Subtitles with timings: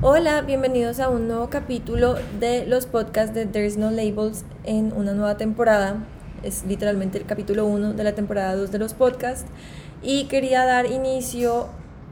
[0.00, 5.12] Hola, bienvenidos a un nuevo capítulo de los podcasts de There's No Labels en una
[5.12, 5.96] nueva temporada.
[6.44, 9.50] Es literalmente el capítulo 1 de la temporada 2 de los podcasts.
[10.00, 11.66] Y quería dar inicio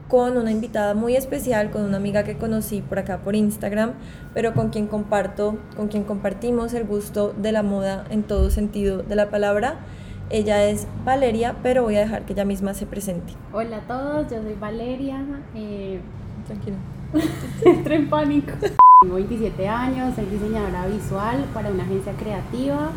[0.09, 3.93] con una invitada muy especial, con una amiga que conocí por acá por Instagram,
[4.33, 9.01] pero con quien comparto, con quien compartimos el gusto de la moda en todo sentido
[9.01, 9.79] de la palabra.
[10.29, 13.31] Ella es Valeria, pero voy a dejar que ella misma se presente.
[13.53, 15.23] Hola a todos, yo soy Valeria.
[15.55, 16.01] Eh,
[16.47, 16.75] Tranquila.
[17.65, 18.53] Entré en pánico.
[19.01, 22.89] Tengo 27 años, soy diseñadora visual para una agencia creativa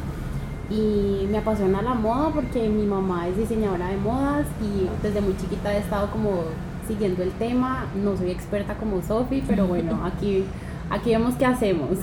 [0.70, 5.36] y me apasiona la moda porque mi mamá es diseñadora de modas y desde muy
[5.36, 6.44] chiquita he estado como
[6.86, 7.86] siguiendo el tema.
[7.94, 10.44] No soy experta como Sofi, pero bueno, aquí,
[10.90, 11.90] aquí vemos qué hacemos.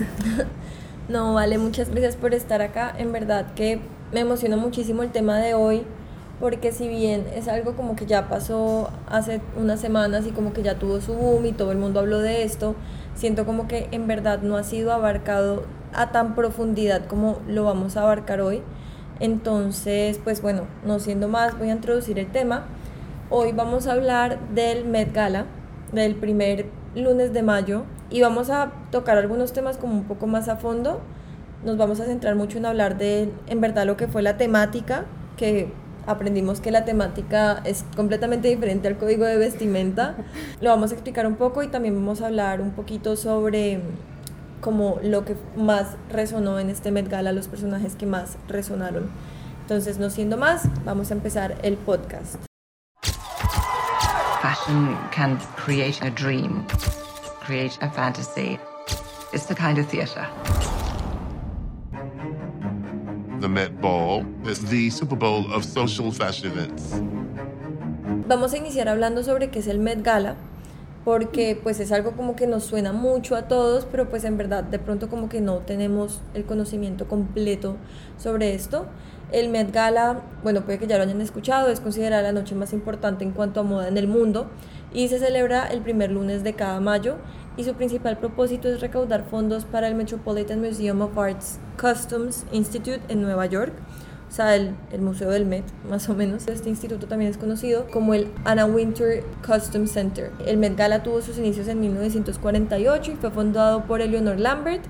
[1.10, 2.94] No, vale, muchas gracias por estar acá.
[2.98, 3.80] En verdad que
[4.12, 5.84] me emociona muchísimo el tema de hoy
[6.40, 10.62] porque si bien es algo como que ya pasó hace unas semanas y como que
[10.62, 12.76] ya tuvo su boom y todo el mundo habló de esto,
[13.16, 15.64] siento como que en verdad no ha sido abarcado
[15.94, 18.62] a tan profundidad como lo vamos a abarcar hoy.
[19.20, 22.66] Entonces, pues bueno, no siendo más, voy a introducir el tema.
[23.32, 25.46] Hoy vamos a hablar del Met Gala,
[25.92, 30.50] del primer lunes de mayo, y vamos a tocar algunos temas como un poco más
[30.50, 31.02] a fondo.
[31.66, 35.06] Nos vamos a centrar mucho en hablar de, en verdad, lo que fue la temática,
[35.36, 35.74] que
[36.08, 40.16] aprendimos que la temática es completamente diferente al código de vestimenta.
[40.62, 43.82] Lo vamos a explicar un poco y también vamos a hablar un poquito sobre
[44.62, 49.10] como lo que más resonó en este Met Gala, los personajes que más resonaron.
[49.62, 52.38] Entonces, no siendo más, vamos a empezar el podcast.
[54.42, 56.66] Fashion can create a dream,
[57.46, 58.58] create a fantasy.
[59.34, 60.26] It's the kind of theatre.
[63.40, 67.00] The Met Ball is the Super Bowl of social fashion events.
[68.28, 70.36] Vamos a iniciar hablando sobre qué es el Met Gala,
[71.06, 74.64] porque pues es algo como que nos suena mucho a todos, pero pues en verdad
[74.64, 77.76] de pronto como que no tenemos el conocimiento completo
[78.18, 78.88] sobre esto.
[79.32, 82.74] El Met Gala, bueno, puede que ya lo hayan escuchado, es considerada la noche más
[82.74, 84.48] importante en cuanto a moda en el mundo
[84.94, 87.18] y se celebra el primer lunes de cada mayo
[87.58, 93.02] y su principal propósito es recaudar fondos para el Metropolitan Museum of Arts Customs Institute
[93.10, 93.74] en Nueva York,
[94.30, 96.48] o sea, el, el Museo del Met, más o menos.
[96.48, 100.32] Este instituto también es conocido como el Anna Winter Custom Center.
[100.46, 104.84] El Met Gala tuvo sus inicios en 1948 y fue fundado por Eleanor Lambert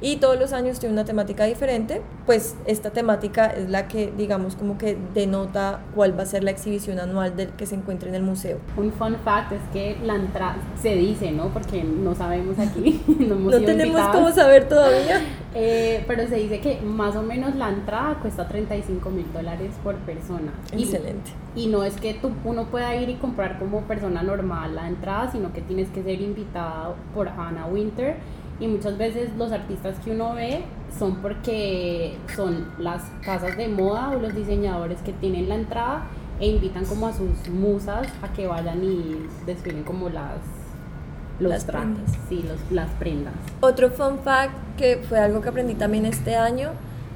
[0.00, 4.56] y todos los años tiene una temática diferente, pues esta temática es la que digamos
[4.56, 8.14] como que denota cuál va a ser la exhibición anual del que se encuentra en
[8.14, 8.58] el museo.
[8.76, 11.48] Un fun fact es que la entrada se dice, ¿no?
[11.48, 15.20] Porque no sabemos aquí, no, hemos No tenemos cómo saber todavía.
[15.52, 19.96] Eh, pero se dice que más o menos la entrada cuesta 35 mil dólares por
[19.96, 20.52] persona.
[20.76, 21.32] Y- Excelente.
[21.56, 25.32] Y no es que tú, uno pueda ir y comprar como persona normal la entrada,
[25.32, 28.14] sino que tienes que ser invitado por Anna Winter.
[28.60, 30.62] Y muchas veces los artistas que uno ve
[30.98, 36.04] son porque son las casas de moda o los diseñadores que tienen la entrada
[36.38, 40.38] e invitan como a sus musas a que vayan y desfilen como las
[41.38, 42.18] los Las trajes, prendas.
[42.28, 43.32] sí, los, las prendas.
[43.60, 46.70] Otro fun fact que fue algo que aprendí también este año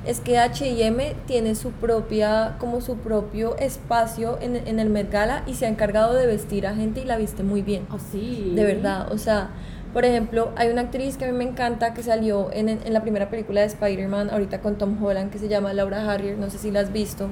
[0.07, 5.43] es que H&M tiene su propia como su propio espacio en, en el Met Gala
[5.47, 7.87] y se ha encargado de vestir a gente y la viste muy bien.
[7.91, 8.53] Así.
[8.55, 9.51] De verdad, o sea,
[9.95, 13.01] por ejemplo, hay una actriz que a mí me encanta que salió en, en la
[13.01, 16.59] primera película de Spider-Man, ahorita con Tom Holland, que se llama Laura Harrier, no sé
[16.59, 17.29] si la has visto,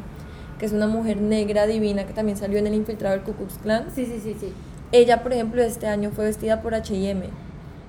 [0.58, 3.58] que es una mujer negra divina que también salió en El Infiltrado del Ku Klux
[3.58, 3.86] Klan.
[3.94, 4.52] Sí, sí, sí, sí.
[4.92, 7.28] Ella, por ejemplo, este año fue vestida por H&M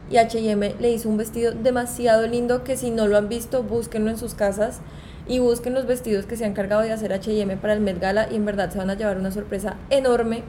[0.10, 4.10] y H&M le hizo un vestido demasiado lindo que si no lo han visto, búsquenlo
[4.10, 4.82] en sus casas
[5.28, 8.28] y busquen los vestidos que se han encargado de hacer H&M para el Met Gala
[8.32, 10.44] y en verdad se van a llevar una sorpresa enorme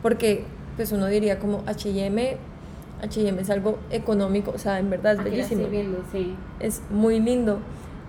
[0.00, 0.44] porque
[0.76, 2.36] pues uno diría como H&M
[3.02, 5.62] H&M es algo económico, o sea, en verdad es Aquí bellísimo.
[5.62, 6.34] estoy viendo, sí.
[6.60, 7.58] Es muy lindo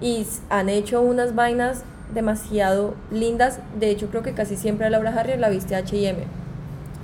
[0.02, 3.60] y han hecho unas vainas demasiado lindas.
[3.80, 6.20] De hecho, creo que casi siempre a Laura Harrier la viste H&M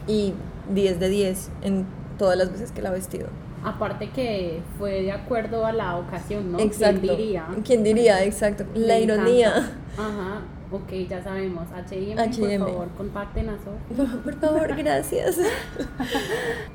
[0.08, 0.34] y
[0.74, 1.86] 10 de 10 en
[2.18, 3.28] todas las veces que la ha vestido.
[3.64, 6.60] Aparte que fue de acuerdo a la ocasión, ¿no?
[6.60, 7.02] Exacto.
[7.02, 7.48] ¿Quién diría?
[7.64, 8.24] ¿Quién diría?
[8.24, 8.66] Exacto.
[8.74, 9.72] La ironía.
[9.98, 11.68] Ajá, ok, ya sabemos.
[11.72, 12.16] H&M,
[12.60, 14.24] por favor, contacten a Sof.
[14.24, 15.38] Por favor, gracias.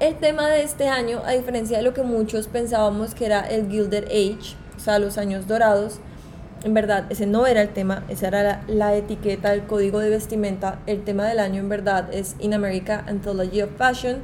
[0.01, 3.71] El tema de este año, a diferencia de lo que muchos pensábamos que era el
[3.71, 5.99] Gilded Age, o sea, los años dorados,
[6.65, 10.11] en verdad, ese no era el tema, esa era la, la etiqueta, el código de
[10.11, 10.81] vestimenta.
[10.87, 14.19] El tema del año, en verdad, es In America Anthology of Fashion,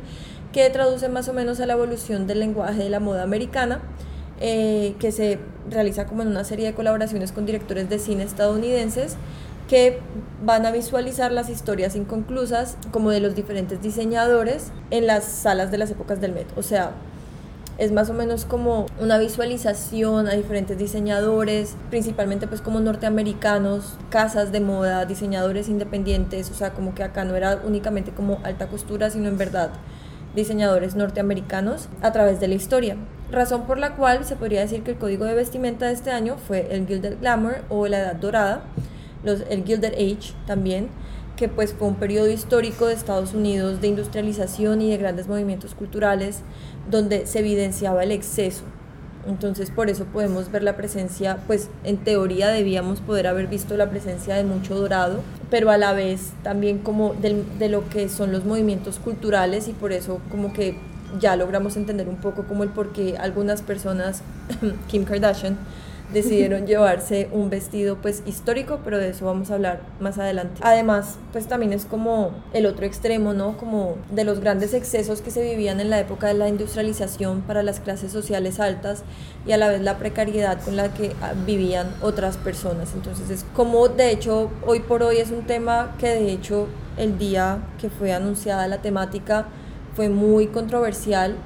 [0.53, 3.81] que traduce más o menos a la evolución del lenguaje de la moda americana,
[4.41, 5.39] eh, que se
[5.71, 9.17] realiza como en una serie de colaboraciones con directores de cine estadounidenses
[9.69, 10.01] que
[10.45, 15.79] van a visualizar las historias inconclusas como de los diferentes diseñadores en las salas de
[15.79, 16.47] las épocas del Met.
[16.57, 16.93] O sea,
[17.79, 24.53] es más o menos como una visualización a diferentes diseñadores, principalmente pues como norteamericanos, casas
[24.53, 29.11] de moda, diseñadores independientes, o sea, como que acá no era únicamente como alta costura,
[29.11, 29.71] sino en verdad
[30.35, 32.97] diseñadores norteamericanos a través de la historia.
[33.31, 36.37] Razón por la cual se podría decir que el código de vestimenta de este año
[36.37, 38.65] fue el Gilded Glamour o la Edad Dorada,
[39.25, 40.89] los, el Gilded Age también,
[41.37, 45.75] que pues fue un periodo histórico de Estados Unidos de industrialización y de grandes movimientos
[45.75, 46.41] culturales
[46.91, 48.65] donde se evidenciaba el exceso.
[49.27, 53.89] Entonces por eso podemos ver la presencia, pues en teoría debíamos poder haber visto la
[53.89, 58.45] presencia de mucho dorado, pero a la vez también como de lo que son los
[58.45, 60.77] movimientos culturales y por eso como que
[61.21, 64.23] ya logramos entender un poco como el por qué algunas personas,
[64.89, 65.57] Kim Kardashian,
[66.13, 70.61] decidieron llevarse un vestido pues histórico, pero de eso vamos a hablar más adelante.
[70.63, 73.57] Además, pues también es como el otro extremo, ¿no?
[73.57, 77.63] Como de los grandes excesos que se vivían en la época de la industrialización para
[77.63, 79.05] las clases sociales altas
[79.47, 82.93] y a la vez la precariedad con la que ah, vivían otras personas.
[82.95, 87.19] Entonces es como de hecho hoy por hoy es un tema que de hecho el
[87.19, 89.47] día que fue anunciada la temática
[89.95, 91.37] fue muy controversial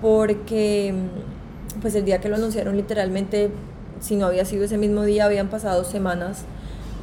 [0.00, 0.94] porque
[1.80, 3.50] pues el día que lo anunciaron literalmente
[4.02, 6.44] si no había sido ese mismo día, habían pasado semanas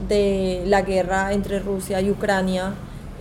[0.07, 2.74] de la guerra entre Rusia y Ucrania.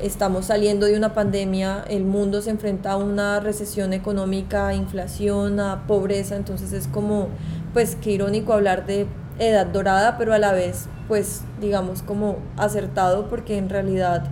[0.03, 5.61] Estamos saliendo de una pandemia, el mundo se enfrenta a una recesión económica, a inflación,
[5.61, 7.29] a pobreza, entonces es como,
[7.73, 9.07] pues qué irónico hablar de
[9.39, 14.25] edad dorada, pero a la vez, pues digamos como acertado, porque en realidad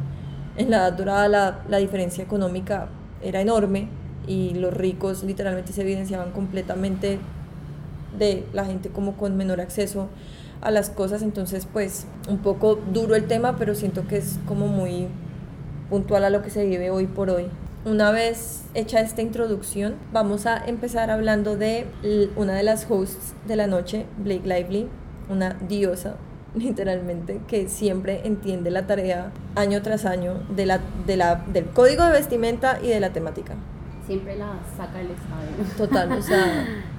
[0.57, 2.89] en la edad dorada la, la diferencia económica
[3.23, 3.89] era enorme
[4.27, 7.21] y los ricos literalmente se evidenciaban completamente
[8.19, 10.09] de la gente como con menor acceso
[10.61, 14.67] a las cosas, entonces pues un poco duro el tema, pero siento que es como
[14.67, 15.09] muy
[15.91, 17.47] puntual a lo que se vive hoy por hoy.
[17.85, 21.87] Una vez hecha esta introducción, vamos a empezar hablando de
[22.35, 24.89] una de las hosts de la noche, Blake Lively,
[25.29, 26.17] una diosa
[26.57, 32.05] literalmente, que siempre entiende la tarea año tras año de la, de la, del código
[32.05, 33.55] de vestimenta y de la temática.
[34.07, 35.77] Siempre la saca el estadio.
[35.77, 36.67] Total, o sea,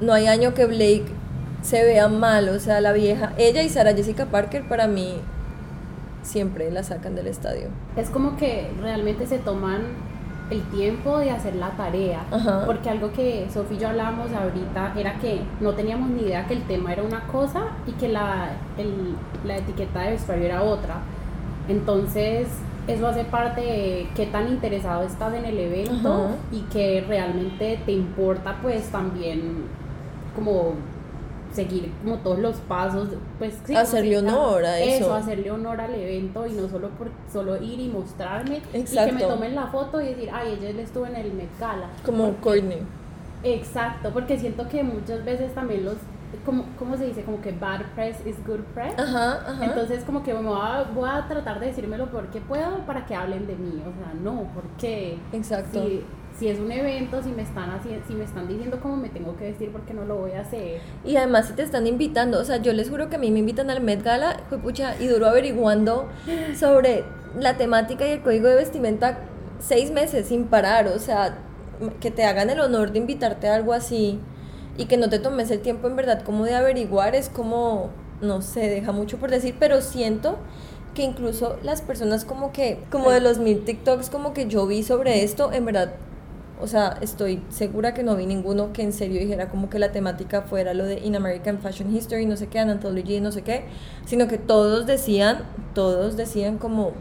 [0.00, 1.06] no hay año que Blake
[1.62, 5.14] se vea mal, o sea, la vieja, ella y Sarah Jessica Parker para mí
[6.22, 7.68] siempre la sacan del estadio.
[7.96, 9.82] Es como que realmente se toman
[10.50, 12.24] el tiempo de hacer la tarea,
[12.66, 16.54] porque algo que Sofía y yo hablábamos ahorita era que no teníamos ni idea que
[16.54, 18.50] el tema era una cosa y que la,
[19.44, 20.96] la etiqueta de vestuario era otra.
[21.66, 22.48] Entonces,
[22.86, 27.92] eso hace parte de qué tan interesado estás en el evento y que realmente te
[27.92, 29.64] importa pues también
[30.34, 30.74] como
[31.52, 33.08] seguir como todos los pasos,
[33.38, 35.04] pues hacerle honor a eso.
[35.04, 39.12] Eso, hacerle honor al evento y no solo por solo ir y mostrarme y que
[39.12, 41.88] me tomen la foto y decir, ay, ella estuvo en el Met Gala.
[42.04, 42.82] Como Courtney.
[43.44, 45.96] Exacto, porque siento que muchas veces también los
[46.44, 47.22] como, ¿cómo se dice?
[47.22, 48.98] Como que bad press is good press.
[48.98, 49.64] Ajá, ajá.
[49.64, 53.46] Entonces, como que voy a, voy a tratar de decírmelo porque puedo para que hablen
[53.46, 53.80] de mí.
[53.80, 55.16] O sea, no, porque.
[55.32, 56.02] Exacto si
[56.42, 59.44] es un evento, si me están haciendo, si me están diciendo cómo me tengo que
[59.44, 60.80] vestir, porque no lo voy a hacer.
[61.04, 63.38] Y además si te están invitando, o sea, yo les juro que a mí me
[63.38, 66.08] invitan al Met Gala, fue pucha, y duro averiguando
[66.58, 67.04] sobre
[67.38, 69.18] la temática y el código de vestimenta
[69.60, 71.38] seis meses sin parar, o sea,
[72.00, 74.20] que te hagan el honor de invitarte a algo así
[74.76, 78.42] y que no te tomes el tiempo en verdad como de averiguar, es como, no
[78.42, 80.38] sé, deja mucho por decir, pero siento
[80.94, 84.82] que incluso las personas como que, como de los mil TikToks como que yo vi
[84.82, 85.94] sobre esto, en verdad
[86.60, 89.92] o sea, estoy segura que no vi ninguno que en serio dijera como que la
[89.92, 93.64] temática fuera lo de In American Fashion History, no sé qué, Anthology, no sé qué,
[94.06, 95.42] sino que todos decían,
[95.74, 96.92] todos decían como,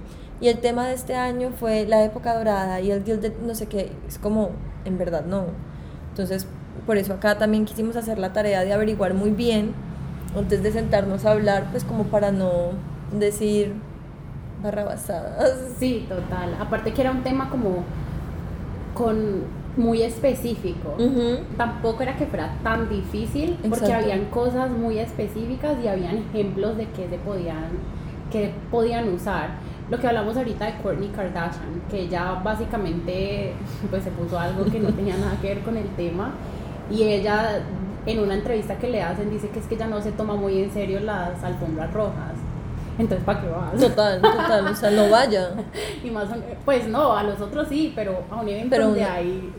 [0.41, 3.67] y el tema de este año fue la época dorada y el Gilded, no sé
[3.67, 4.49] qué, es como,
[4.85, 5.45] en verdad no.
[6.09, 6.47] Entonces,
[6.85, 9.73] por eso acá también quisimos hacer la tarea de averiguar muy bien,
[10.35, 12.71] antes de sentarnos a hablar, pues como para no
[13.11, 13.73] decir
[14.63, 15.59] barrabasadas.
[15.77, 16.55] Sí, total.
[16.59, 17.83] Aparte que era un tema como
[18.93, 19.43] con
[19.75, 20.95] muy específico.
[21.57, 26.87] Tampoco era que fuera tan difícil porque habían cosas muy específicas y habían ejemplos de
[26.89, 27.69] que se podían
[28.31, 29.51] que podían usar.
[29.89, 33.53] Lo que hablamos ahorita de Kourtney Kardashian, que ella básicamente
[33.89, 36.31] pues se puso algo que no tenía nada que ver con el tema
[36.89, 37.61] y ella
[38.05, 40.61] en una entrevista que le hacen dice que es que ella no se toma muy
[40.61, 42.33] en serio las alfombras rojas
[42.97, 43.79] entonces ¿para qué vas?
[43.79, 45.51] Total, total, o sea, no vaya.
[46.03, 46.25] y más,
[46.65, 49.53] pues no, a los otros sí, pero a un evento donde hay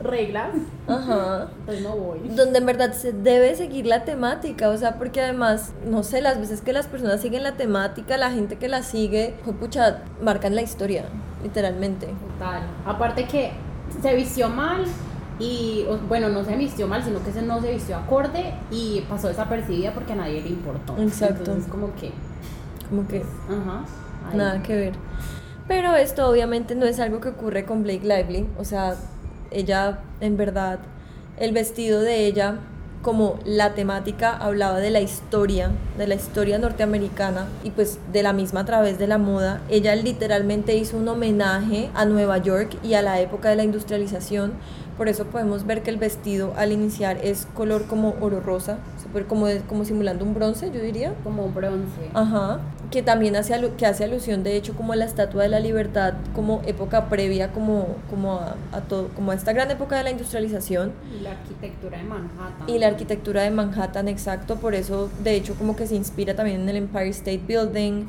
[0.00, 0.50] reglas,
[0.88, 1.48] Ajá.
[1.60, 2.20] entonces no voy.
[2.30, 6.38] Donde en verdad se debe seguir la temática, o sea, porque además, no sé, las
[6.38, 10.54] veces que las personas siguen la temática, la gente que la sigue, pues pucha, marcan
[10.54, 11.04] la historia,
[11.42, 12.06] literalmente.
[12.38, 12.62] Total.
[12.84, 13.52] Aparte que
[14.00, 14.84] se vistió mal,
[15.38, 19.28] y bueno, no se vistió mal, sino que se no se vistió acorde y pasó
[19.28, 20.96] desapercibida porque a nadie le importó.
[20.98, 21.38] Exacto.
[21.38, 22.12] Entonces como que,
[22.92, 24.36] Como que ajá.
[24.36, 24.92] nada que ver.
[25.66, 28.46] Pero esto obviamente no es algo que ocurre con Blake Lively.
[28.58, 28.96] O sea,
[29.50, 30.78] ella, en verdad,
[31.38, 32.58] el vestido de ella,
[33.00, 38.34] como la temática hablaba de la historia, de la historia norteamericana y pues de la
[38.34, 42.92] misma a través de la moda, ella literalmente hizo un homenaje a Nueva York y
[42.92, 44.52] a la época de la industrialización.
[44.98, 48.76] Por eso podemos ver que el vestido al iniciar es color como oro rosa,
[49.26, 51.14] como, como simulando un bronce, yo diría.
[51.24, 52.10] Como bronce.
[52.12, 52.60] Ajá,
[52.92, 56.14] que también hace, que hace alusión de hecho como a la Estatua de la Libertad,
[56.34, 60.10] como época previa, como, como, a, a todo, como a esta gran época de la
[60.10, 62.68] industrialización Y la arquitectura de Manhattan.
[62.68, 66.60] y la arquitectura de Manhattan, exacto, por eso de hecho como que se inspira también
[66.60, 68.04] en el Empire State Building,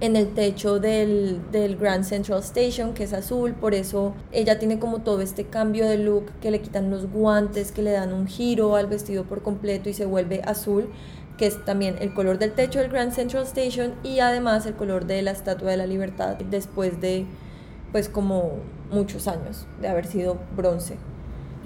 [0.00, 4.78] en el techo del, del Grand Central Station, que es azul, por eso ella tiene
[4.78, 8.28] como todo este cambio de look, que le quitan los guantes, que le dan un
[8.28, 10.88] giro al vestido por completo y se vuelve azul,
[11.38, 15.06] que es también el color del techo del Grand Central Station y además el color
[15.06, 17.24] de la Estatua de la Libertad después de
[17.92, 18.56] pues como
[18.90, 20.96] muchos años de haber sido bronce.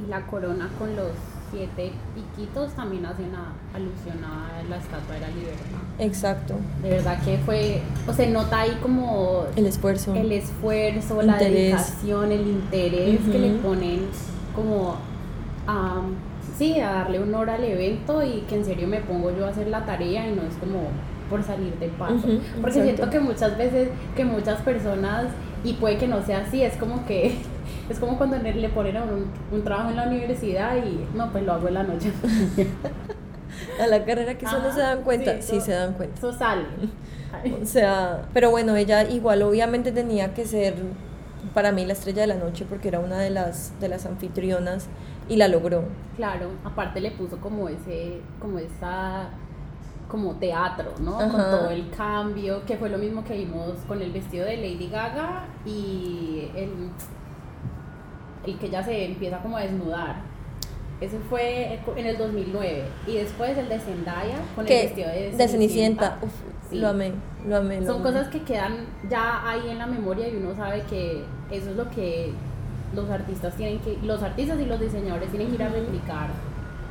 [0.04, 1.08] Y la corona con los
[1.50, 5.78] siete piquitos también hace una alusión a la estatua de la libertad.
[5.98, 10.14] Exacto, De verdad que fue, o se nota ahí como el esfuerzo.
[10.14, 11.52] el esfuerzo, la Interés.
[11.54, 14.00] dedicación, el interés que le ponen
[14.54, 14.96] como
[15.66, 16.00] a,
[16.62, 19.66] sí, a darle honor al evento y que en serio me pongo yo a hacer
[19.68, 20.80] la tarea y no es como
[21.28, 22.14] por salir del paso.
[22.14, 22.82] Ujú, Porque exacto.
[22.82, 25.26] siento que muchas veces, que muchas personas,
[25.64, 27.38] y puede que no sea así, es como que,
[27.90, 31.44] es como cuando le ponen a un, un trabajo en la universidad y no, pues
[31.44, 32.12] lo hago en la noche.
[33.80, 36.16] a la carrera que eso no se dan cuenta, sí, eso- se dan cuenta.
[36.18, 36.64] Eso sale.
[37.62, 40.74] O sea, pero bueno, ella igual obviamente tenía que ser
[41.54, 44.86] para mí la estrella de la noche porque era una de las de las anfitrionas
[45.28, 45.84] y la logró.
[46.16, 49.28] Claro, aparte le puso como ese, como esa,
[50.08, 51.12] como teatro, ¿no?
[51.16, 51.50] Con Ajá.
[51.50, 55.44] todo el cambio, que fue lo mismo que vimos con el vestido de Lady Gaga
[55.64, 56.70] y el,
[58.46, 60.16] el que ya se empieza como a desnudar.
[61.00, 65.32] Ese fue en el 2009 y después el de Zendaya con el Que vestido de
[65.32, 66.30] de Cenicienta, uf,
[66.70, 66.78] Sí.
[66.78, 67.12] lo amé,
[67.46, 67.80] lo amé.
[67.80, 68.04] lo Son amé.
[68.04, 71.90] cosas que quedan ya ahí en la memoria y uno sabe que eso es lo
[71.90, 72.32] que
[72.94, 76.28] los artistas tienen que, los artistas y los diseñadores tienen que ir a replicar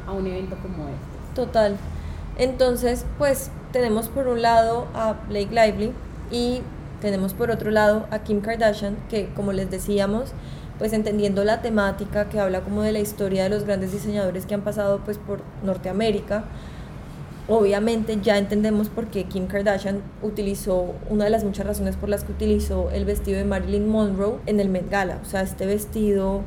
[0.08, 1.36] a un evento como este.
[1.36, 1.78] Total.
[2.38, 5.92] Entonces, pues tenemos por un lado a Blake Lively
[6.32, 6.62] y
[7.02, 10.34] tenemos por otro lado a Kim Kardashian, que como les decíamos,
[10.78, 14.54] pues entendiendo la temática que habla como de la historia de los grandes diseñadores que
[14.54, 16.46] han pasado pues por Norteamérica,
[17.52, 22.24] obviamente ya entendemos por qué Kim Kardashian utilizó, una de las muchas razones por las
[22.24, 25.20] que utilizó el vestido de Marilyn Monroe en el Met Gala.
[25.22, 26.42] O sea, este vestido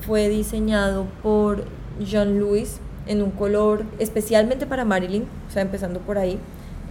[0.00, 1.64] fue diseñado por
[2.00, 6.38] Jean Louis en un color especialmente para Marilyn, o sea, empezando por ahí,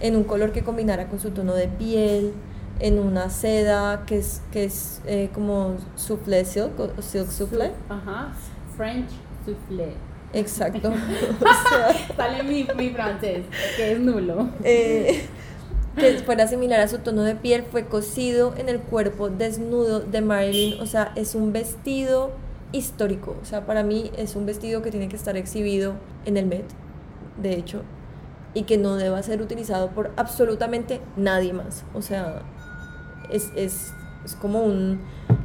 [0.00, 2.32] en un color que combinara con su tono de piel,
[2.78, 7.72] en una seda que es, que es eh, como soufflé silk o silk soufflé.
[7.88, 8.32] Ajá,
[8.76, 9.10] French
[9.44, 9.94] soufflé.
[10.32, 10.88] Exacto.
[10.90, 13.44] O Sale mi, mi francés,
[13.76, 14.48] que es nulo.
[14.64, 15.26] eh,
[15.96, 20.20] que fuera similar a su tono de piel, fue cosido en el cuerpo desnudo de
[20.20, 20.80] Marilyn.
[20.80, 22.32] O sea, es un vestido
[22.72, 23.36] histórico.
[23.40, 25.94] O sea, para mí es un vestido que tiene que estar exhibido
[26.26, 26.66] en el Met,
[27.40, 27.82] de hecho,
[28.52, 31.84] y que no deba ser utilizado por absolutamente nadie más.
[31.94, 32.42] O sea,
[33.30, 33.92] es, es,
[34.24, 35.00] es como un,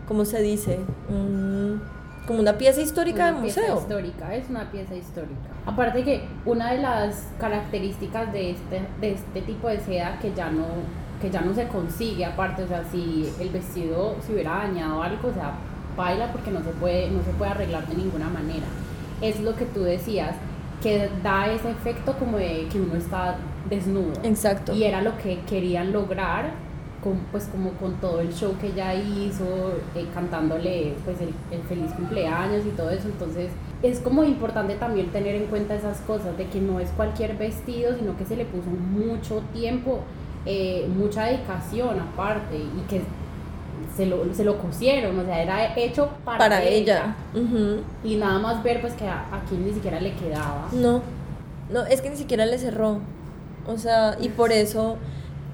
[0.07, 0.79] ¿cómo se dice?
[1.07, 1.81] Un-
[2.27, 3.79] como una pieza histórica Una de pieza museo.
[3.79, 5.49] histórica, es una pieza histórica.
[5.65, 10.49] Aparte que una de las características de este, de este tipo de seda que ya
[10.51, 10.65] no
[11.21, 15.29] que ya no se consigue aparte, o sea, si el vestido se hubiera dañado algo,
[15.29, 15.51] o sea,
[15.95, 18.65] baila porque no se puede no se puede arreglar de ninguna manera.
[19.21, 20.35] Es lo que tú decías,
[20.81, 23.35] que da ese efecto como de que uno está
[23.69, 24.13] desnudo.
[24.23, 24.73] Exacto.
[24.73, 26.51] Y era lo que querían lograr,
[27.03, 31.61] con, pues como con todo el show que ella hizo, eh, cantándole pues el, el
[31.67, 33.07] feliz cumpleaños y todo eso.
[33.07, 33.49] Entonces
[33.81, 37.95] es como importante también tener en cuenta esas cosas, de que no es cualquier vestido,
[37.97, 39.99] sino que se le puso mucho tiempo,
[40.45, 43.01] eh, mucha dedicación aparte y que
[43.95, 47.15] se lo, se lo cosieron, o sea, era hecho para, para ella.
[47.33, 47.81] Ujú.
[48.03, 50.69] Y nada más ver pues que a, a quien ni siquiera le quedaba.
[50.71, 51.01] No,
[51.71, 52.99] no, es que ni siquiera le cerró.
[53.67, 54.97] O sea, y por eso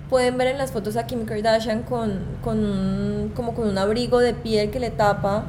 [0.10, 4.20] pueden ver en las fotos a Kim Kardashian con, con un, como con un abrigo
[4.20, 5.46] de piel que le tapa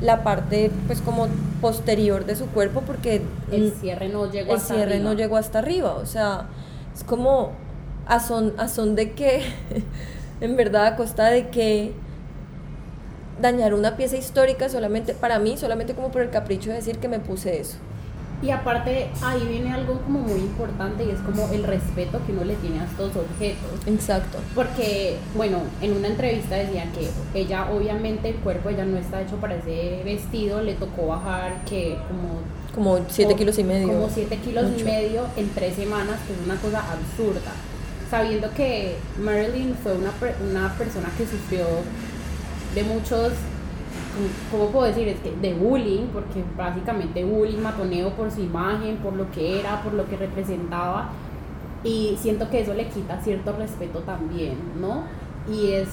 [0.00, 1.28] la parte pues como
[1.60, 5.10] posterior de su cuerpo porque El cierre no llegó el hasta cierre arriba.
[5.10, 5.94] no llegó hasta arriba.
[5.94, 6.46] O sea,
[6.94, 7.52] es como
[8.06, 9.42] a son, a son de que,
[10.40, 11.92] en verdad, a costa de que
[13.40, 17.08] dañar una pieza histórica solamente para mí, solamente como por el capricho de decir que
[17.08, 17.78] me puse eso.
[18.42, 22.44] Y aparte ahí viene algo como muy importante y es como el respeto que uno
[22.44, 23.86] le tiene a estos objetos.
[23.86, 24.38] Exacto.
[24.54, 27.08] Porque, bueno, en una entrevista decía que
[27.38, 31.96] ella obviamente el cuerpo ella no está hecho para ese vestido, le tocó bajar que
[32.08, 32.40] como...
[32.74, 33.88] Como 7 kilos y medio.
[33.88, 37.52] Como 7 kilos y medio en tres semanas, que es una cosa absurda.
[38.10, 40.10] Sabiendo que Marilyn fue una,
[40.50, 41.64] una persona que sufrió
[42.74, 43.32] de muchos
[44.50, 45.08] ¿cómo puedo decir?
[45.08, 49.82] Es que de bullying, porque básicamente bullying, matoneo por su imagen, por lo que era,
[49.82, 51.10] por lo que representaba,
[51.84, 55.04] y siento que eso le quita cierto respeto también, ¿no?
[55.52, 55.88] Y es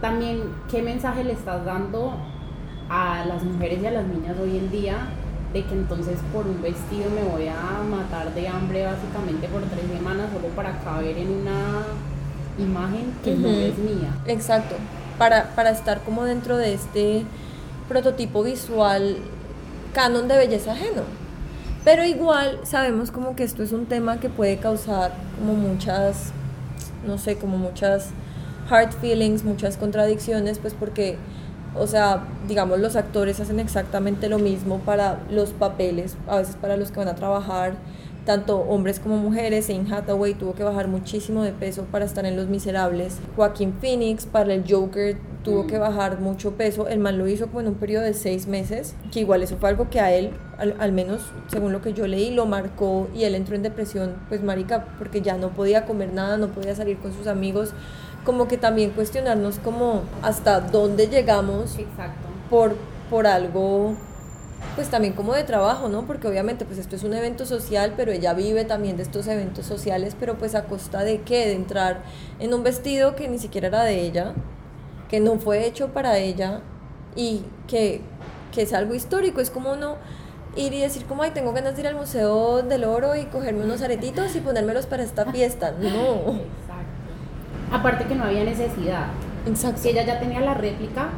[0.00, 2.14] también qué mensaje le estás dando
[2.88, 4.96] a las mujeres y a las niñas hoy en día
[5.52, 9.84] de que entonces por un vestido me voy a matar de hambre básicamente por tres
[9.92, 11.84] semanas solo para caber en una
[12.58, 14.14] imagen que no es mía.
[14.26, 14.76] Exacto,
[15.18, 17.24] para, para estar como dentro de este
[17.90, 19.16] prototipo visual
[19.92, 21.02] canon de belleza ajeno.
[21.84, 26.30] Pero igual sabemos como que esto es un tema que puede causar como muchas,
[27.04, 28.10] no sé, como muchas
[28.70, 31.16] hard feelings, muchas contradicciones, pues porque,
[31.74, 36.76] o sea, digamos, los actores hacen exactamente lo mismo para los papeles, a veces para
[36.76, 37.74] los que van a trabajar,
[38.30, 39.68] tanto hombres como mujeres.
[39.70, 43.18] Anne Hathaway tuvo que bajar muchísimo de peso para estar en Los Miserables.
[43.34, 45.80] Joaquín Phoenix para el Joker tuvo que mm.
[45.80, 46.86] bajar mucho peso.
[46.86, 49.68] El man lo hizo como en un periodo de seis meses, que igual eso fue
[49.68, 53.34] algo que a él, al, menos según lo que yo leí, lo marcó y él
[53.34, 57.12] entró en depresión, pues marica, porque ya no podía comer nada, no podía salir con
[57.12, 57.72] sus amigos.
[58.24, 62.28] Como que también cuestionarnos como hasta dónde llegamos Exacto.
[62.48, 62.76] por,
[63.10, 63.96] por algo
[64.76, 66.06] pues también como de trabajo, ¿no?
[66.06, 69.66] Porque obviamente pues esto es un evento social, pero ella vive también de estos eventos
[69.66, 71.46] sociales, pero pues a costa de qué?
[71.46, 72.02] De entrar
[72.38, 74.34] en un vestido que ni siquiera era de ella,
[75.08, 76.60] que no fue hecho para ella
[77.16, 78.00] y que,
[78.52, 79.96] que es algo histórico, es como uno
[80.56, 83.64] ir y decir como, ay, tengo ganas de ir al Museo del Oro y cogerme
[83.64, 85.88] unos aretitos y ponérmelos para esta fiesta, no.
[85.88, 87.70] Exacto.
[87.72, 89.06] Aparte que no había necesidad.
[89.46, 89.80] Exacto.
[89.82, 91.10] Si ella ya tenía la réplica,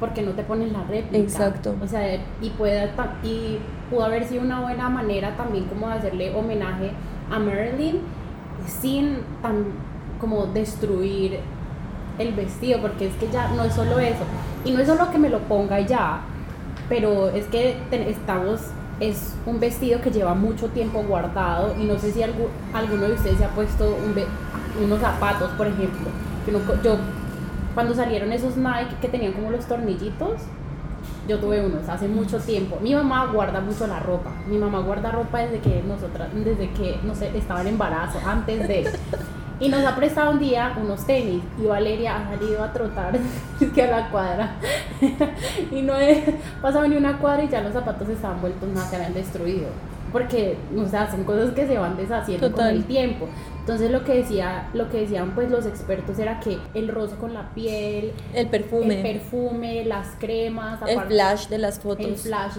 [0.00, 1.22] porque no te ponen la réplica.
[1.22, 1.74] Exacto.
[1.82, 2.90] O sea, y, puede,
[3.22, 3.58] y
[3.90, 6.92] pudo haber sido una buena manera también como de hacerle homenaje
[7.30, 8.00] a Marilyn
[8.66, 9.64] sin tan
[10.20, 11.38] como destruir
[12.18, 14.24] el vestido, porque es que ya no es solo eso.
[14.64, 16.20] Y no es solo que me lo ponga ya,
[16.88, 18.60] pero es que estamos,
[19.00, 23.38] es un vestido que lleva mucho tiempo guardado y no sé si alguno de ustedes
[23.38, 23.96] se ha puesto
[24.82, 26.08] unos zapatos, por ejemplo.
[26.82, 26.96] yo
[27.78, 30.40] cuando salieron esos Nike que tenían como los tornillitos,
[31.28, 32.76] yo tuve unos hace mucho tiempo.
[32.82, 34.32] Mi mamá guarda mucho la ropa.
[34.48, 38.66] Mi mamá guarda ropa desde que nosotras, desde que, no sé, estaba en embarazo, antes
[38.66, 38.90] de.
[39.60, 43.16] Y nos ha prestado un día unos tenis y Valeria ha salido a trotar
[43.74, 44.56] que a la cuadra.
[45.70, 48.96] y no he pasado ni una cuadra y ya los zapatos estaban vueltos nada, se
[48.96, 49.68] habían destruido
[50.12, 53.28] porque o sea, son cosas que se van deshaciendo con el tiempo.
[53.60, 57.34] Entonces lo que decía, lo que decían pues los expertos era que el roce con
[57.34, 62.52] la piel, el perfume, el perfume, las cremas, el flash de las fotos, el flash,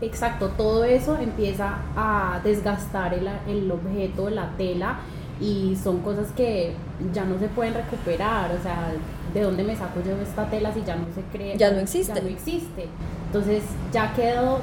[0.00, 4.98] exacto, todo eso empieza a desgastar el, el objeto, la tela
[5.40, 6.72] y son cosas que
[7.12, 8.92] ya no se pueden recuperar, o sea,
[9.34, 11.56] ¿de dónde me saco yo esta tela si ya no se cree?
[11.56, 12.14] Ya no existe.
[12.14, 12.88] Ya no existe.
[13.26, 14.60] Entonces ya quedó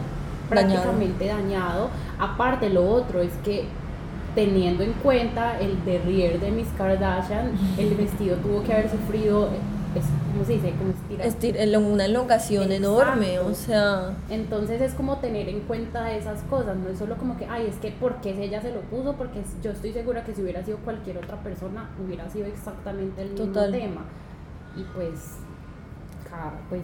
[0.50, 1.90] prácticamente dañado.
[2.20, 3.66] Aparte, lo otro es que
[4.36, 9.50] teniendo en cuenta el derrier de Miss Kardashian, el vestido tuvo que haber sufrido,
[9.96, 10.74] es, ¿cómo se dice?
[10.78, 14.14] Como Estir, una elongación enorme, o sea...
[14.30, 17.76] Entonces es como tener en cuenta esas cosas, no es solo como que, ay, es
[17.76, 21.20] que porque ella se lo puso, porque yo estoy segura que si hubiera sido cualquier
[21.20, 24.06] otra persona, hubiera sido exactamente el mismo tema.
[24.76, 25.38] Y pues,
[26.70, 26.82] pues,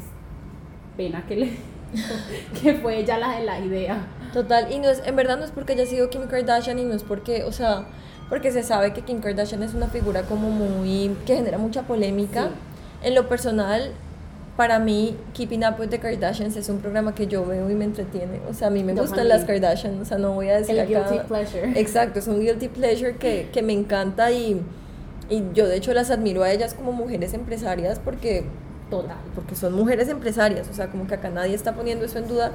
[0.96, 1.79] pena que le
[2.62, 4.08] que fue ella la de la idea.
[4.34, 6.94] Total, y no es, en verdad no es porque haya sido Kim Kardashian y no
[6.94, 7.86] es porque, o sea,
[8.30, 12.50] porque se sabe que Kim Kardashian es una figura como muy, que genera mucha polémica.
[13.02, 13.92] En lo personal,
[14.56, 17.86] para mí, Keeping Up with the Kardashians es un programa que yo veo y me
[17.86, 18.42] entretiene.
[18.48, 20.88] O sea, a mí me gustan las Kardashians, o sea, no voy a decir El
[20.88, 21.80] guilty pleasure.
[21.80, 24.62] Exacto, es un guilty pleasure que, que me encanta y,
[25.30, 28.44] y yo de hecho las admiro a ellas como mujeres empresarias porque
[28.90, 29.18] Total.
[29.36, 32.52] Porque son mujeres empresarias, o sea, como que acá nadie está poniendo eso en duda,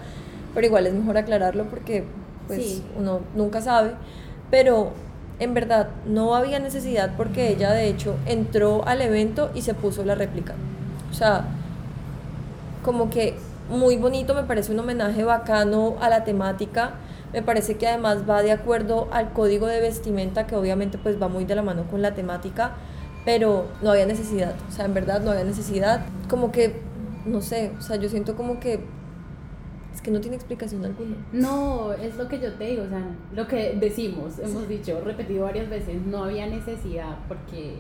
[0.55, 2.05] pero igual es mejor aclararlo porque
[2.47, 3.92] pues uno nunca sabe.
[4.51, 4.92] Pero
[5.38, 10.05] en verdad no había necesidad porque ella de hecho entró al evento y se puso
[10.05, 10.55] la réplica.
[11.11, 11.44] O sea,
[12.83, 13.37] como que
[13.70, 16.92] muy bonito, me parece un homenaje bacano a la temática.
[17.33, 21.29] Me parece que además va de acuerdo al código de vestimenta que obviamente pues va
[21.29, 22.73] muy de la mano con la temática
[23.24, 26.04] pero no había necesidad, o sea, en verdad no había necesidad.
[26.28, 26.80] Como que
[27.26, 28.80] no sé, o sea, yo siento como que
[29.94, 31.16] es que no tiene explicación alguna.
[31.32, 33.02] No, es lo que yo te digo, o sea,
[33.34, 37.76] lo que decimos, hemos dicho, repetido varias veces, no había necesidad porque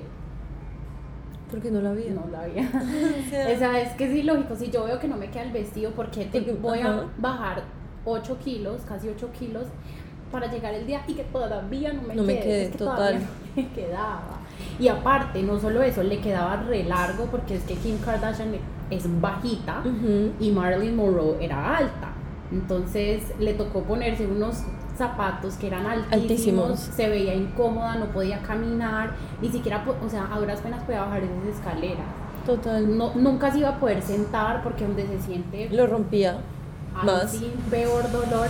[1.50, 2.12] Porque no la había.
[2.12, 2.70] no la había.
[3.54, 5.90] O sea, es que es ilógico, si yo veo que no me queda el vestido,
[5.90, 7.00] porque te Porque- voy ajá.
[7.00, 7.62] a bajar
[8.04, 9.64] 8 kilos, casi 8 kilos,
[10.32, 12.78] para llegar el día y que todavía no me No me quede, quede, es que
[12.78, 12.96] total.
[12.96, 14.38] todavía no me quedaba.
[14.78, 18.54] Y aparte, no solo eso, le quedaba re largo, porque es que Kim Kardashian
[18.90, 20.32] es bajita ujú.
[20.40, 22.08] y Marilyn Monroe era alta.
[22.52, 24.62] Entonces le tocó ponerse unos
[24.96, 26.80] zapatos que eran altísimos, Altísimos.
[26.80, 31.22] se veía incómoda, no podía caminar, ni siquiera, o sea, a duras penas podía bajar
[31.24, 32.06] esas escaleras.
[32.46, 32.96] Total.
[32.96, 36.38] No, nunca se iba a poder sentar porque donde se siente Lo rompía
[36.94, 37.36] hay más.
[37.70, 38.48] peor dolor.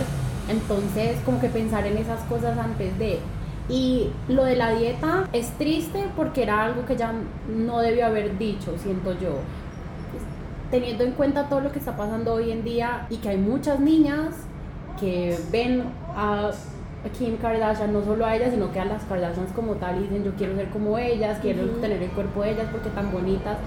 [0.49, 3.19] Entonces, como que pensar en esas cosas antes de.
[3.67, 7.13] Y lo de la dieta es triste porque era algo que ella
[7.49, 9.39] no debió haber dicho, siento yo.
[10.69, 13.79] Teniendo en cuenta todo lo que está pasando hoy en día y que hay muchas
[13.79, 14.35] niñas
[14.99, 15.83] que ven
[16.15, 16.51] a
[17.17, 20.23] Kim Kardashian, no solo a ella, sino que a las Kardashians como tal, y dicen
[20.23, 23.57] yo quiero ser como ellas, quiero tener el cuerpo de ellas porque tan bonitas.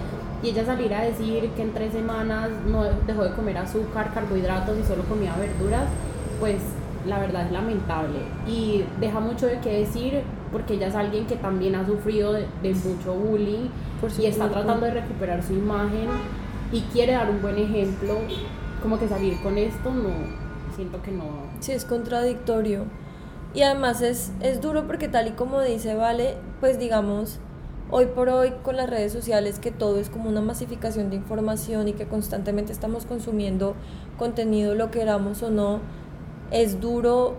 [0.42, 4.78] Y ella salir a decir que en tres semanas no dejó de comer azúcar, carbohidratos
[4.78, 5.84] y solo comía verduras,
[6.38, 6.56] pues
[7.09, 8.18] la verdad es lamentable.
[8.47, 12.47] Y deja mucho de qué decir porque ella es alguien que también ha sufrido de,
[12.62, 13.68] de mucho bullying
[14.01, 16.09] Por y está tratando de recuperar su imagen
[16.73, 18.14] y quiere dar un buen ejemplo.
[18.83, 20.11] Como que salir con esto, no,
[20.77, 21.25] siento que no.
[21.61, 22.85] Sí, es contradictorio.
[23.55, 27.40] Y además es, es duro porque tal y como dice Vale, pues digamos,
[27.90, 31.88] hoy por hoy con las redes sociales que todo es como una masificación de información
[31.88, 33.75] y que constantemente estamos consumiendo
[34.18, 35.81] contenido, lo queramos o no,
[36.50, 37.37] es duro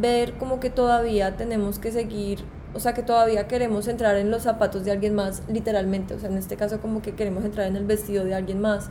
[0.00, 2.40] ver como que todavía tenemos que seguir,
[2.74, 6.30] o sea, que todavía queremos entrar en los zapatos de alguien más, literalmente, o sea,
[6.30, 8.90] en este caso como que queremos entrar en el vestido de alguien más,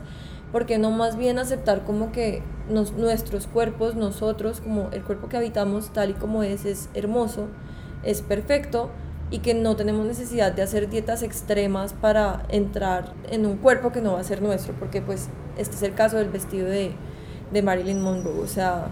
[0.52, 5.36] porque no más bien aceptar como que nos- nuestros cuerpos, nosotros, como el cuerpo que
[5.36, 7.48] habitamos tal y como es, es hermoso,
[8.04, 8.90] es perfecto
[9.30, 14.02] y que no tenemos necesidad de hacer dietas extremas para entrar en un cuerpo que
[14.02, 16.92] no va a ser nuestro, porque pues este es el caso del vestido de,
[17.50, 18.88] de Marilyn Monroe, o sea,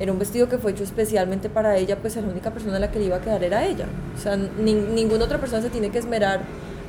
[0.00, 2.90] era un vestido que fue hecho especialmente para ella, pues la única persona a la
[2.90, 3.86] que le iba a quedar era ella,
[4.16, 6.40] o sea, ni- ninguna otra persona se tiene que esmerar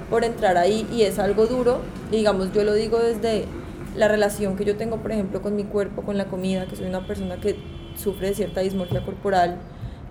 [0.09, 3.45] por entrar ahí y es algo duro, y digamos, yo lo digo desde
[3.97, 6.87] la relación que yo tengo, por ejemplo, con mi cuerpo, con la comida, que soy
[6.87, 7.57] una persona que
[7.95, 9.57] sufre de cierta dismorfia corporal,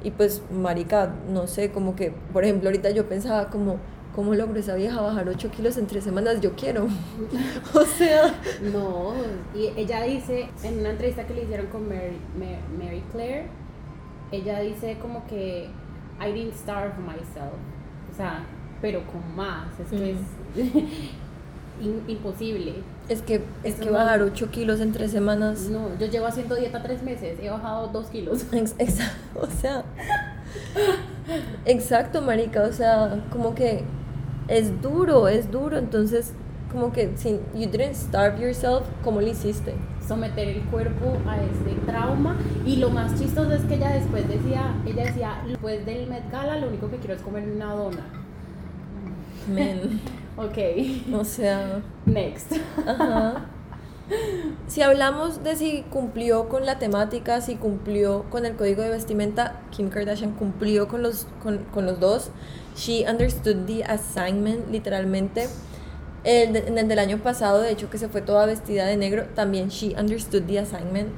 [0.05, 3.79] y pues, marica, no sé, como que, por ejemplo, ahorita yo pensaba como,
[4.15, 6.41] ¿cómo logró esa vieja bajar 8 kilos en 3 semanas?
[6.41, 6.87] Yo quiero.
[7.75, 8.35] o sea,
[8.73, 9.13] No,
[9.55, 13.47] y ella dice, en una entrevista que le hicieron con Mary, Ma- Mary Claire,
[14.33, 15.69] ella dice como que
[16.21, 17.55] I didn't starve myself.
[18.13, 18.45] O sea,
[18.83, 19.69] pero con más.
[19.81, 20.19] Es que es
[21.81, 22.75] in- imposible.
[23.09, 25.63] es que, es Eso que no- bajar 8 kilos en 3 semanas...
[25.71, 28.45] No, yo llevo haciendo dieta tres meses, he bajado dos kilos.
[28.53, 29.83] Ex- exa- o sea,
[31.65, 33.85] exacto, marica, o sea, como que
[34.51, 36.35] es duro, es duro, entonces,
[36.71, 39.75] como que, si you didn't starve yourself, ¿cómo lo hiciste?
[40.07, 42.37] someter el cuerpo a este trauma
[42.67, 46.59] y lo más chistoso es que ella después decía, ella decía, después del Met Gala
[46.59, 48.07] lo único que quiero es comer una dona.
[49.49, 50.01] Men,
[50.37, 50.59] Ok,
[51.15, 52.55] o sea, next.
[52.87, 53.47] ajá.
[54.67, 59.61] Si hablamos de si cumplió con la temática, si cumplió con el código de vestimenta,
[59.71, 62.31] Kim Kardashian cumplió con los, con, con los dos.
[62.77, 65.49] She understood the assignment, literalmente.
[66.25, 68.97] El de- en el del año pasado, de hecho, que se fue toda vestida de
[68.97, 71.09] negro, también she understood the assignment.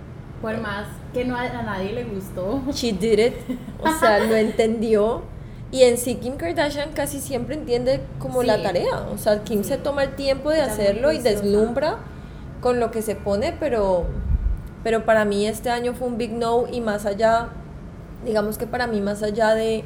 [0.40, 2.62] Por más que no a, a nadie le gustó.
[2.72, 3.34] She did it,
[3.80, 5.22] o sea, lo entendió.
[5.70, 8.62] Y en sí, Kim Kardashian casi siempre entiende como la Sí.
[8.62, 9.06] tarea.
[9.12, 9.70] O sea, Kim Sí.
[9.70, 11.98] se toma el tiempo de hacerlo y deslumbra
[12.62, 14.06] con lo que se pone, pero,
[14.82, 17.48] pero para mí este año fue un big no y más allá,
[18.24, 19.84] digamos que para mí más allá de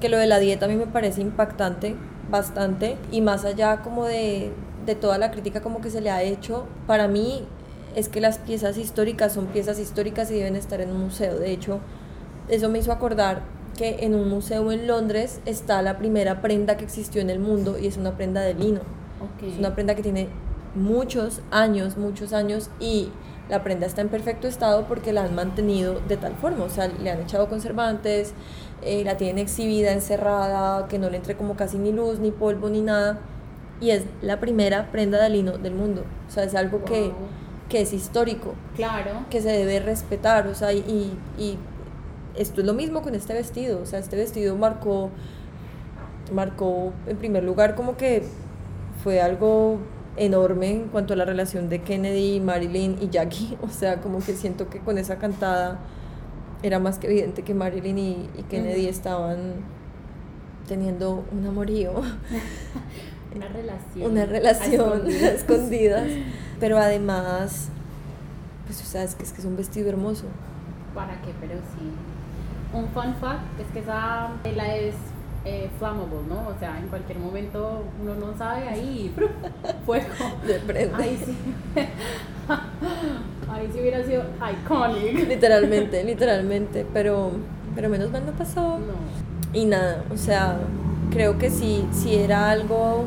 [0.00, 1.94] que lo de la dieta a mí me parece impactante
[2.30, 4.52] bastante y más allá como de,
[4.86, 7.46] de toda la crítica como que se le ha hecho, para mí
[7.94, 11.38] es que las piezas históricas son piezas históricas y deben estar en un museo.
[11.38, 11.80] De hecho,
[12.48, 13.42] eso me hizo acordar
[13.76, 17.78] que en un museo en Londres está la primera prenda que existió en el mundo
[17.78, 18.80] y es una prenda de lino.
[19.42, 20.28] Es una prenda que tiene
[20.76, 23.10] muchos años, muchos años y
[23.48, 26.88] la prenda está en perfecto estado porque la han mantenido de tal forma, o sea,
[26.88, 28.32] le han echado conservantes,
[28.82, 32.68] eh, la tienen exhibida, encerrada, que no le entre como casi ni luz, ni polvo,
[32.68, 33.18] ni nada.
[33.80, 36.04] Y es la primera prenda de lino del mundo.
[36.28, 37.14] O sea, es algo que, Wow.
[37.68, 39.10] que es histórico, Claro.
[39.30, 40.46] que se debe respetar.
[40.48, 41.58] O sea, y, y
[42.36, 43.80] esto es lo mismo con este vestido.
[43.82, 45.10] O sea, este vestido marcó,
[46.32, 48.24] marcó en primer lugar como que
[49.04, 49.78] fue algo
[50.16, 53.56] enorme en cuanto a la relación de Kennedy, Marilyn y Jackie.
[53.62, 55.78] O sea, como que siento que con esa cantada
[56.62, 59.54] era más que evidente que Marilyn y, y Kennedy estaban
[60.66, 61.92] teniendo un amorío,
[63.34, 64.10] Una relación.
[64.10, 65.32] una relación escondidas.
[65.34, 66.08] escondidas.
[66.58, 67.68] Pero además,
[68.64, 70.24] pues o sea, es que es, que es un vestido hermoso.
[70.94, 71.32] ¿Para qué?
[71.40, 71.92] Pero sí.
[72.72, 74.94] Un fun fact es que esa tela es
[75.46, 76.48] eh, flammable, ¿no?
[76.48, 79.14] O sea, en cualquier momento uno no sabe, ahí
[79.86, 80.06] fuego.
[80.98, 81.36] Ahí sí.
[83.48, 85.28] Ahí sí hubiera sido iconic.
[85.28, 86.84] Literalmente, literalmente.
[86.92, 87.30] Pero,
[87.74, 88.78] pero menos mal no pasó.
[88.78, 89.58] No.
[89.58, 90.58] Y nada, o sea,
[91.10, 93.04] creo que sí, sí era algo...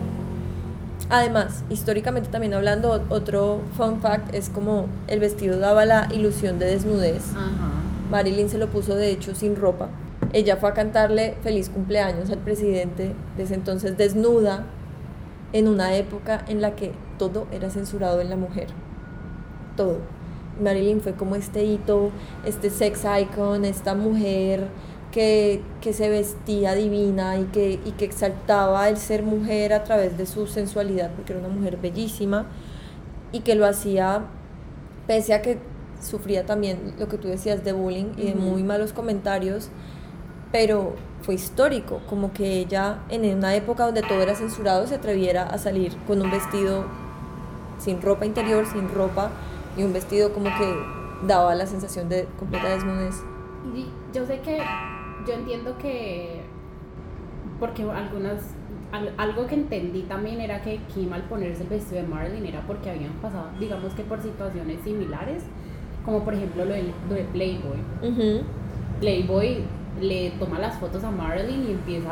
[1.09, 6.57] Además, históricamente también hablando, ot- otro fun fact es como el vestido daba la ilusión
[6.59, 7.31] de desnudez.
[7.31, 7.69] Ajá.
[8.11, 9.89] Marilyn se lo puso de hecho sin ropa.
[10.31, 14.65] Ella fue a cantarle feliz cumpleaños al presidente desde entonces desnuda
[15.53, 18.67] en una época en la que todo era censurado en la mujer.
[19.75, 19.97] Todo.
[20.61, 22.11] Marilyn fue como este hito,
[22.45, 24.67] este sex icon, esta mujer
[25.11, 30.17] que, que se vestía divina y que, y que exaltaba el ser mujer a través
[30.17, 32.45] de su sensualidad, porque era una mujer bellísima
[33.31, 34.25] y que lo hacía
[35.07, 35.57] pese a que
[36.01, 39.69] sufría también lo que tú decías de bullying y de muy malos comentarios,
[40.51, 45.43] pero fue histórico, como que ella en una época donde todo era censurado se atreviera
[45.43, 46.85] a salir con un vestido
[47.77, 49.29] sin ropa interior, sin ropa
[49.77, 50.75] y un vestido como que
[51.27, 53.15] daba la sensación de completa desnudez.
[54.13, 54.57] Yo sé que,
[55.27, 56.41] yo entiendo que,
[57.59, 58.41] porque algunas,
[58.91, 62.61] al- algo que entendí también era que Kim al ponerse el vestido de Marilyn era
[62.65, 65.43] porque habían pasado, digamos que por situaciones similares,
[66.05, 67.77] como por ejemplo lo de, lo de Playboy.
[68.99, 69.63] Playboy
[70.01, 72.09] le toma las fotos a Marilyn y empieza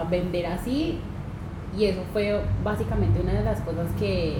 [0.00, 0.98] a vender así,
[1.76, 4.36] y eso fue básicamente una de las cosas que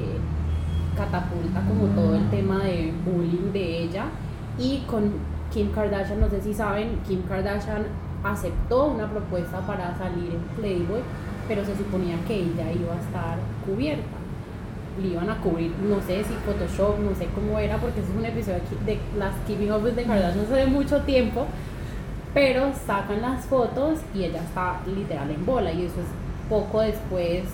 [0.97, 4.05] catapulta como todo el tema de bullying de ella
[4.59, 5.13] y con
[5.53, 7.87] Kim Kardashian, no sé si saben, Kim Kardashian
[8.25, 11.01] aceptó una propuesta para salir en Playboy,
[11.49, 14.19] pero se suponía que ella iba a estar cubierta.
[15.01, 18.25] Le iban a cubrir, no sé si Photoshop, no sé cómo era, porque es un
[18.25, 21.47] episodio de las Keeping Up with the Kardashians hace mucho tiempo,
[22.35, 26.07] pero sacan las fotos y ella está literal en bola y eso es
[26.49, 27.45] poco después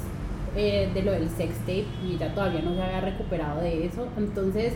[0.56, 4.06] eh, de lo del sex tape y ella todavía no se había recuperado de eso
[4.16, 4.74] entonces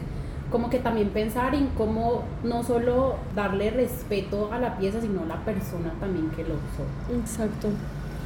[0.51, 5.27] como que también pensar en cómo no solo darle respeto a la pieza sino a
[5.27, 7.69] la persona también que lo usó Exacto.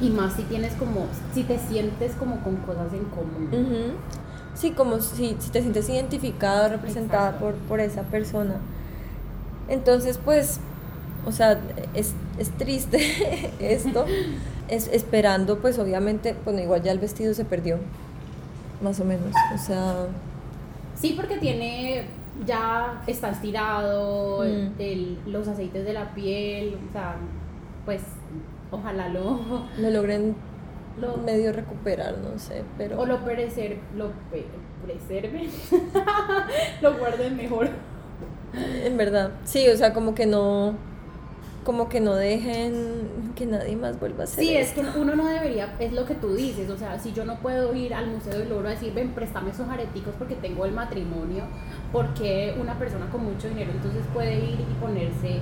[0.01, 3.93] y más si tienes como si te sientes como con cosas en común.
[4.53, 7.45] Sí, como si, si te sientes identificada, representada Exacto.
[7.45, 8.55] por, por esa persona.
[9.67, 10.59] Entonces, pues,
[11.27, 11.59] o sea,
[11.93, 12.99] es, es triste
[13.59, 14.05] esto.
[14.69, 17.77] es, esperando, pues, obviamente, bueno, igual ya el vestido se perdió,
[18.81, 19.33] más o menos.
[19.53, 20.07] O sea,
[20.95, 22.05] Sí, porque tiene,
[22.45, 24.71] ya está estirado, Mm.
[24.79, 27.15] el- los aceites de la piel, o sea,
[27.85, 28.01] pues
[28.71, 29.39] ojalá lo,
[29.77, 30.35] lo logren
[30.99, 32.99] lo medio recuperar, no sé, pero...
[32.99, 34.47] o lo preser, lo pe-
[34.83, 35.47] preserven,
[36.81, 37.69] lo guarden mejor.
[38.83, 40.73] En verdad, sí, o sea, como que no...
[41.67, 45.27] Como que no dejen que nadie más vuelva a hacer Sí, es que uno no
[45.27, 48.39] debería, es lo que tú dices, o sea, si yo no puedo ir al Museo
[48.39, 51.43] del Oro a decir, ven, préstame esos areticos porque tengo el matrimonio,
[51.91, 55.41] porque una persona con mucho dinero entonces puede ir y ponerse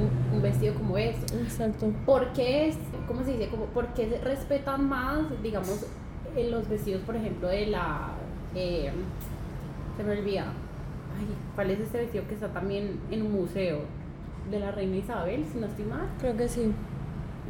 [0.00, 1.20] un, un vestido como ese?
[1.36, 1.92] Exacto.
[2.06, 3.48] ¿Por qué, es, cómo se dice?
[3.50, 5.84] Como, ¿Por qué se respetan más, digamos,
[6.34, 8.12] en los vestidos, por ejemplo, de la...
[8.54, 8.90] eh,
[9.98, 10.44] se me olvida.
[11.18, 13.80] Ay, ¿cuál es este vestido que está también en un museo?
[14.50, 16.08] De la reina Isabel, si no estoy mal.
[16.20, 16.72] Creo que sí.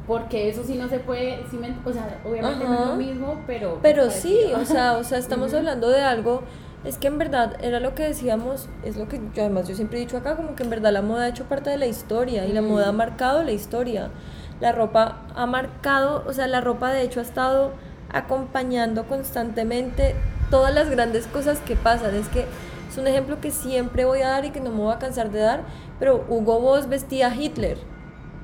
[0.06, 2.88] Porque eso sí no se puede, sí me- o sea, obviamente no es Ajá.
[2.90, 3.78] lo mismo, pero...
[3.82, 6.42] Pero es sí, o sea, o sea, estamos hablando de algo,
[6.84, 9.98] es que en verdad era lo que decíamos, es lo que yo además yo siempre
[9.98, 12.46] he dicho acá, como que en verdad la moda ha hecho parte de la historia
[12.46, 14.08] y la moda ha marcado la historia.
[14.60, 17.72] La ropa ha marcado, o sea, la ropa de hecho ha estado
[18.10, 20.14] acompañando constantemente
[20.50, 22.14] todas las grandes cosas que pasan.
[22.14, 22.46] Es que
[22.88, 25.30] es un ejemplo que siempre voy a dar y que no me voy a cansar
[25.30, 25.62] de dar,
[25.98, 27.78] pero Hugo Boss vestía a Hitler,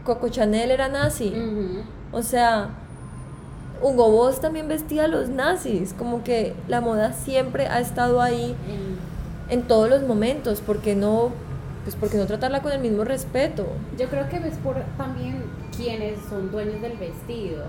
[0.04, 1.28] Coco Chanel era nazi.
[1.30, 1.82] Ujú.
[2.12, 2.68] O sea,
[3.82, 8.54] Hugo Boss también vestía a los nazis, como que la moda siempre ha estado ahí
[8.68, 11.30] En- en todos los momentos, ¿por qué no,
[11.82, 13.66] pues porque no tratarla con el mismo respeto?
[13.98, 15.42] Yo creo que ves por también
[15.76, 17.64] quienes son dueños del vestido.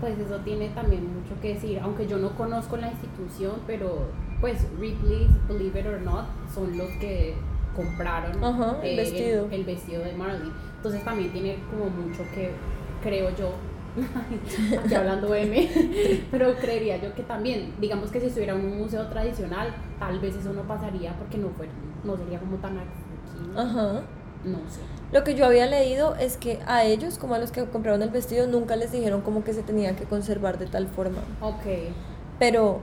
[0.00, 4.06] Pues eso tiene también mucho que decir, aunque yo no conozco la institución, pero
[4.44, 7.34] pues Ripley's, believe it or not, son los que
[7.74, 9.48] compraron Ajá, el eh, vestido.
[9.50, 10.52] el vestido de Marley.
[10.76, 12.50] Entonces también tiene como mucho que,
[13.02, 13.54] creo yo,
[14.84, 15.70] Aquí hablando M,
[16.30, 20.36] pero creería yo que también, digamos que si estuviera en un museo tradicional, tal vez
[20.36, 21.72] eso no pasaría porque no, fuera,
[22.04, 23.58] no sería como tan accesible.
[23.58, 24.02] Ajá.
[24.44, 24.80] No sé.
[25.10, 28.10] Lo que yo había leído es que a ellos, como a los que compraron el
[28.10, 31.22] vestido, nunca les dijeron como que se tenía que conservar de tal forma.
[31.40, 31.64] Ok.
[32.38, 32.80] Pero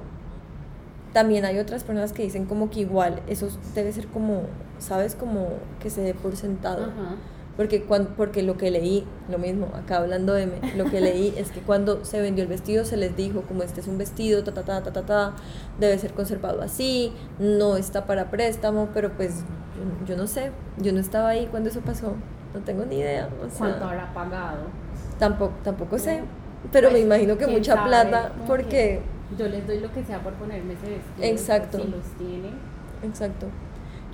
[1.13, 4.43] también hay otras personas que dicen como que igual eso debe ser como,
[4.79, 5.15] ¿sabes?
[5.15, 5.49] Como
[5.81, 6.83] que se dé por sentado.
[6.85, 7.15] Ajá.
[7.57, 11.33] Porque, cuan- porque lo que leí, lo mismo, acá hablando de M, lo que leí
[11.37, 14.43] es que cuando se vendió el vestido se les dijo como este es un vestido,
[14.43, 15.33] ta, ta, ta, ta, ta, ta,
[15.79, 19.41] debe ser conservado así, no está para préstamo, pero pues
[19.99, 22.13] yo, yo no sé, yo no estaba ahí cuando eso pasó,
[22.53, 24.59] no tengo ni idea, o sea, ¿Cuánto habrá pagado?
[25.19, 26.23] tampoco, tampoco sé,
[26.71, 29.01] pero Pues, me imagino que mucha sabe, plata, porque, que
[29.37, 31.23] Yo les doy lo que sea por ponerme ese vestido.
[31.27, 31.77] Exacto.
[31.79, 32.49] Si los tiene.
[33.03, 33.47] exacto.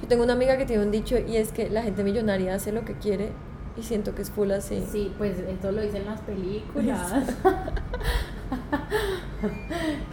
[0.02, 2.72] Yo tengo una amiga que tiene un dicho y es que la gente millonaria hace
[2.72, 3.32] lo que quiere
[3.76, 4.84] y siento que es full así.
[4.92, 7.12] Sí, pues esto lo dicen las películas.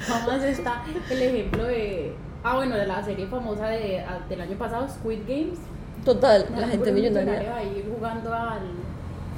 [0.01, 2.15] Jamás está el ejemplo de.
[2.43, 5.59] Ah, bueno, de la serie famosa de, ah, del año pasado, Squid Games.
[6.05, 7.51] Total, la Puro gente millonaria.
[7.51, 8.61] va a ir jugando al.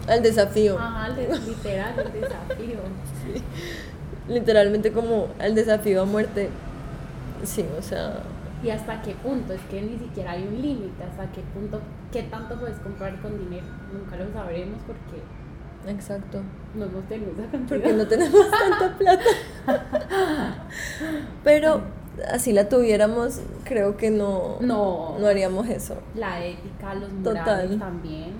[0.08, 0.78] Al desafío.
[0.78, 2.78] Ajá, al de- literal, el desafío.
[4.28, 6.48] literalmente como el desafío a muerte.
[7.44, 8.20] Sí, o sea,
[8.62, 9.52] ¿Y hasta qué punto?
[9.52, 11.04] Es que ni siquiera hay un límite.
[11.04, 11.80] ¿Hasta qué punto?
[12.10, 13.66] ¿Qué tanto puedes comprar con dinero?
[13.92, 15.22] Nunca lo sabremos porque
[15.92, 16.40] exacto.
[16.74, 17.80] no hemos tenido esa cantidad.
[17.80, 19.24] Porque no tenemos tanta plata.
[21.44, 21.82] Pero
[22.32, 25.16] así la tuviéramos, creo que no, No.
[25.18, 25.96] no haríamos eso.
[26.14, 27.44] La ética, los Total.
[27.44, 28.32] morales también.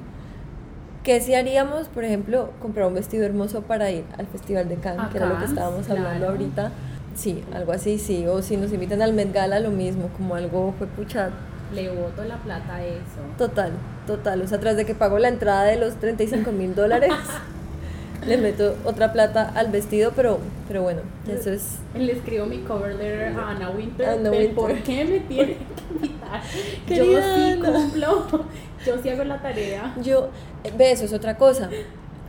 [1.07, 5.07] ¿Qué si haríamos, por ejemplo, comprar un vestido hermoso para ir al Festival de Cannes,
[5.13, 6.33] que era lo que estábamos hablando claro.
[6.33, 6.73] ahorita?
[7.15, 8.27] Sí, algo así, sí.
[8.27, 11.31] O si nos invitan al Met Gala, lo mismo, como algo fue pucha.
[11.73, 13.21] Le boto la plata a eso.
[13.39, 13.71] Total,
[14.09, 14.43] total.
[14.43, 17.13] O sea, tras de que pago la entrada de los 35 mil dólares,
[18.27, 21.79] le meto otra plata al vestido, pero, pero bueno, eso es.
[21.95, 24.19] Le escribo mi cover letter a Anna Winter.
[24.21, 24.55] Del Winter.
[24.55, 26.43] ¿Por qué me tiene que invitar?
[26.89, 27.73] yo sí Ana.
[27.73, 28.45] cumplo.
[28.85, 29.95] Yo sí hago la tarea.
[30.03, 30.31] Yo,
[30.77, 31.71] ve, eso es otra cosa.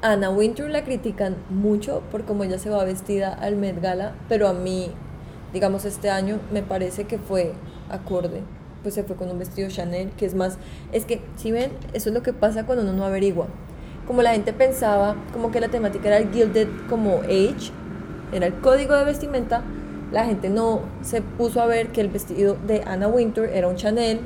[0.02, 4.48] Anna Wintour la critican mucho por cómo ella se va vestida al Met Gala, pero
[4.48, 4.92] a mí,
[5.54, 7.54] digamos, este año me parece que fue
[7.90, 8.42] acorde.
[8.84, 10.60] Pues se fue con un vestido Chanel, que es más,
[10.92, 13.48] es que, si ven, eso es lo que pasa cuando uno no averigua.
[14.08, 17.72] Como la gente pensaba, como que la temática era el gilded como age,
[18.32, 19.62] era el código de vestimenta,
[20.12, 23.76] la gente no se puso a ver que el vestido de Anna Wintour era un
[23.76, 24.22] Chanel,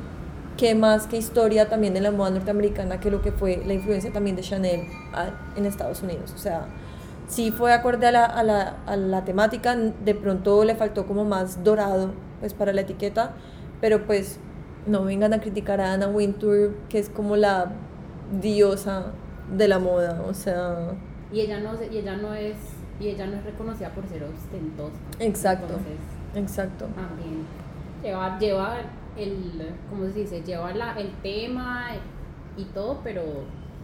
[0.56, 4.12] que más que historia también de la moda norteamericana que lo que fue la influencia
[4.12, 4.86] también de Chanel
[5.56, 6.32] en Estados Unidos.
[6.34, 6.66] O sea,
[7.26, 11.24] sí fue acorde a la, a la, a la temática, de pronto le faltó como
[11.24, 13.32] más dorado pues para la etiqueta,
[13.80, 14.38] pero pues
[14.86, 17.72] no vengan a criticar a Anna Wintour, que es como la
[18.40, 19.12] diosa
[19.56, 20.92] de la moda, o sea,
[21.32, 22.56] Y ella no se- y ella no es
[23.00, 24.96] y ella no es reconocida por ser ostentosa.
[25.18, 25.66] Exacto.
[25.74, 25.98] Entonces,
[26.34, 26.86] exacto.
[26.94, 27.44] también
[28.02, 28.76] lleva lleva
[29.16, 30.42] el ¿cómo se dice?
[30.42, 31.90] Lleva la, el tema
[32.56, 33.22] y todo, pero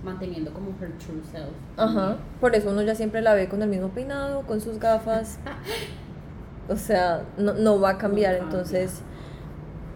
[0.04, 1.48] manteniendo como her true self.
[1.76, 5.38] Ajá, por eso uno ya siempre la ve con el mismo peinado, con sus gafas.
[6.70, 8.36] O sea, no, no va a cambiar.
[8.36, 8.44] No.
[8.44, 9.00] Entonces,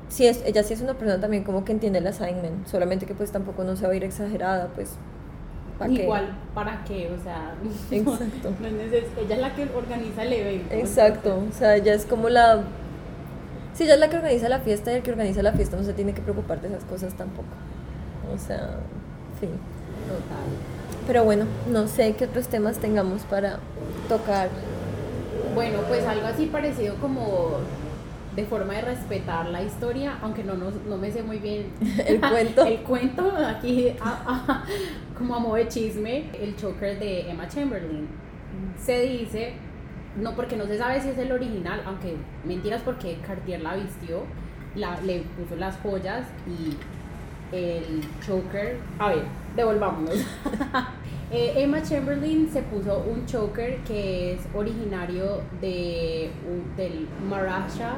[0.08, 3.14] sí es, ella sí es una persona también como que entiende el assignment, solamente que
[3.14, 4.96] pues tampoco no se va a ir exagerada, pues.
[5.88, 7.10] Igual, ¿para qué?
[7.18, 7.54] O sea,
[7.90, 8.52] no- Exacto.
[8.60, 10.74] no es neces- ella es la que organiza el evento.
[10.74, 12.62] Exacto, o sea, ella es como la...
[13.74, 15.82] Si ella es la que organiza la fiesta y el que organiza la fiesta no
[15.82, 17.48] se tiene que preocupar de esas cosas tampoco.
[18.34, 18.76] O sea,
[19.40, 19.50] fin.
[20.08, 21.06] Total.
[21.06, 23.58] Pero bueno, no sé qué otros temas tengamos para
[24.08, 24.48] tocar.
[25.54, 27.58] Bueno, pues algo así parecido como
[28.36, 31.66] de forma de respetar la historia, aunque no, no, no me sé muy bien
[32.06, 32.64] El cuento.
[32.64, 34.64] el cuento, aquí a- a-
[35.18, 38.08] como a modo de chisme, el choker de Emma Chamberlain.
[38.78, 39.52] Se dice,
[40.20, 44.22] no porque no se sabe si es el original, aunque mentiras porque Cartier la vistió,
[44.74, 46.76] la, le puso las joyas y
[47.54, 49.22] el choker, a ver,
[49.56, 50.14] devolvámonos.
[51.34, 56.30] Eh, Emma Chamberlain se puso un choker que es originario de,
[56.76, 57.94] del Maharashtra,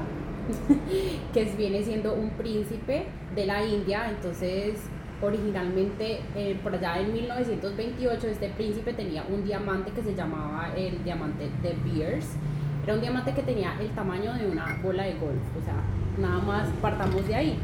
[1.32, 4.10] que viene siendo un príncipe de la India.
[4.10, 4.80] Entonces,
[5.22, 11.02] originalmente, eh, por allá en 1928, este príncipe tenía un diamante que se llamaba el
[11.04, 12.36] diamante de Beers.
[12.84, 15.42] Era un diamante que tenía el tamaño de una bola de golf.
[15.58, 15.76] O sea,
[16.18, 17.58] nada más partamos de ahí.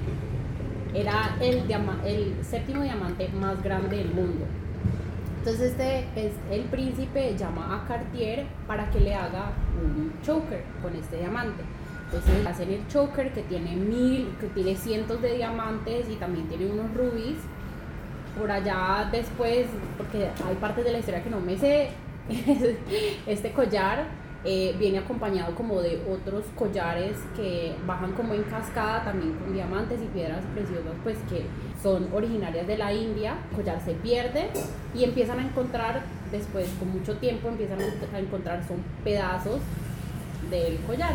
[0.95, 1.63] Era el,
[2.05, 4.47] el séptimo diamante más grande del mundo.
[5.41, 9.53] Entonces este es el príncipe llama a Cartier para que le haga
[9.83, 11.63] un choker con este diamante.
[12.13, 16.67] Entonces hacen el choker que tiene mil, que tiene cientos de diamantes y también tiene
[16.67, 17.37] unos rubis.
[18.37, 21.91] Por allá después, porque hay partes de la historia que no me sé,
[23.27, 24.07] este collar
[24.45, 30.01] eh, viene acompañado como de otros collares que bajan como en cascada también con diamantes
[30.03, 31.45] y piedras preciosas pues que
[31.83, 33.37] son originarias de la India.
[33.51, 34.49] El collar se pierde
[34.95, 36.03] y empiezan a encontrar
[36.33, 39.61] después con mucho tiempo empiezan a encontrar son pedazos
[40.51, 41.15] del collar.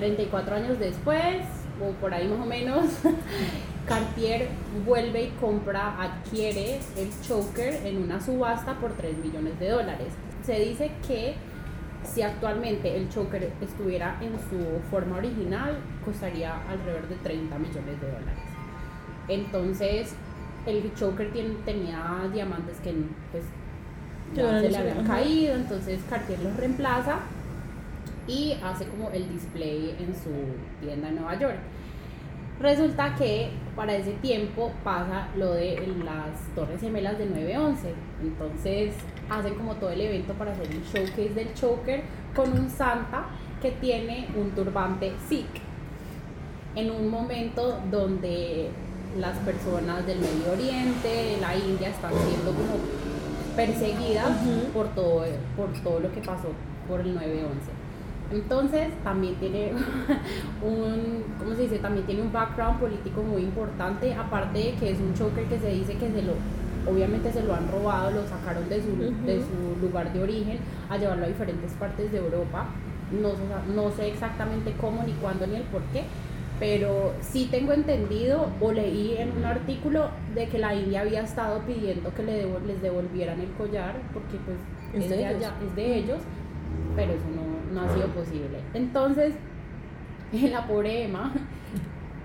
[0.00, 1.44] 34 años después
[1.80, 2.84] o por ahí más o menos
[3.86, 4.48] Cartier
[4.86, 10.08] vuelve y compra, adquiere el choker en una subasta por 3 millones de dólares.
[10.44, 11.34] Se dice que
[12.04, 18.06] si actualmente el choker estuviera en su forma original, costaría alrededor de 30 millones de
[18.06, 18.44] dólares.
[19.28, 20.14] Entonces,
[20.66, 21.30] el choker
[21.64, 22.94] tenía diamantes que
[23.32, 23.44] pues,
[24.34, 27.18] ya se le habían caído, entonces Cartier los reemplaza
[28.30, 30.30] y hace como el display en su
[30.80, 31.58] tienda en Nueva York.
[32.60, 37.94] Resulta que para ese tiempo pasa lo de las Torres Gemelas de 911.
[38.22, 38.94] Entonces
[39.28, 42.02] hacen como todo el evento para hacer un showcase del choker
[42.36, 43.24] con un Santa
[43.60, 45.46] que tiene un turbante Sikh.
[46.76, 48.70] En un momento donde
[49.18, 52.76] las personas del Medio Oriente, la India, están siendo como
[53.56, 54.36] perseguidas
[54.72, 55.24] por, todo,
[55.56, 56.48] por todo lo que pasó
[56.86, 57.79] por el 911.
[58.32, 59.72] Entonces también tiene
[60.62, 61.78] un, ¿cómo se dice?
[61.78, 65.70] También tiene un background político muy importante, aparte de que es un choker que se
[65.70, 66.34] dice que se lo,
[66.90, 70.58] obviamente se lo han robado, lo sacaron de su, de su lugar de origen
[70.88, 72.66] a llevarlo a diferentes partes de Europa.
[73.10, 73.32] No,
[73.74, 76.04] no sé exactamente cómo, ni cuándo, ni el por qué,
[76.60, 81.60] pero sí tengo entendido o leí en un artículo de que la India había estado
[81.60, 84.58] pidiendo que le les devolvieran el collar porque pues
[84.92, 86.18] es, de, Allá, es de ellos,
[86.94, 88.60] pero eso no, no ha sido posible.
[88.74, 89.34] Entonces,
[90.32, 91.32] la pobre Emma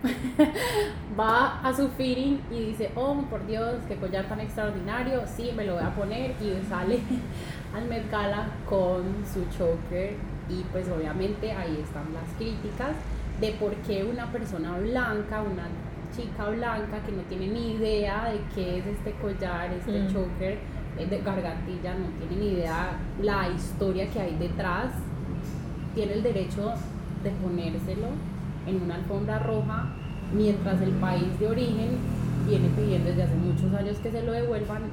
[1.19, 5.65] va a su fitting y dice, oh, por Dios, qué collar tan extraordinario, sí, me
[5.65, 6.99] lo voy a poner y sale
[7.75, 10.13] al Met Gala con su choker
[10.49, 12.95] y pues obviamente ahí están las críticas
[13.41, 15.67] de por qué una persona blanca, una
[16.15, 20.13] chica blanca que no tiene ni idea de qué es este collar, este mm.
[20.13, 20.57] choker
[20.97, 24.91] eh, de gargantilla, no tiene ni idea la historia que hay detrás
[25.95, 26.73] tiene el derecho
[27.23, 28.07] de ponérselo
[28.67, 29.95] en una alfombra roja
[30.33, 31.97] mientras el país de origen
[32.47, 34.83] viene pidiendo desde hace muchos años que se lo devuelvan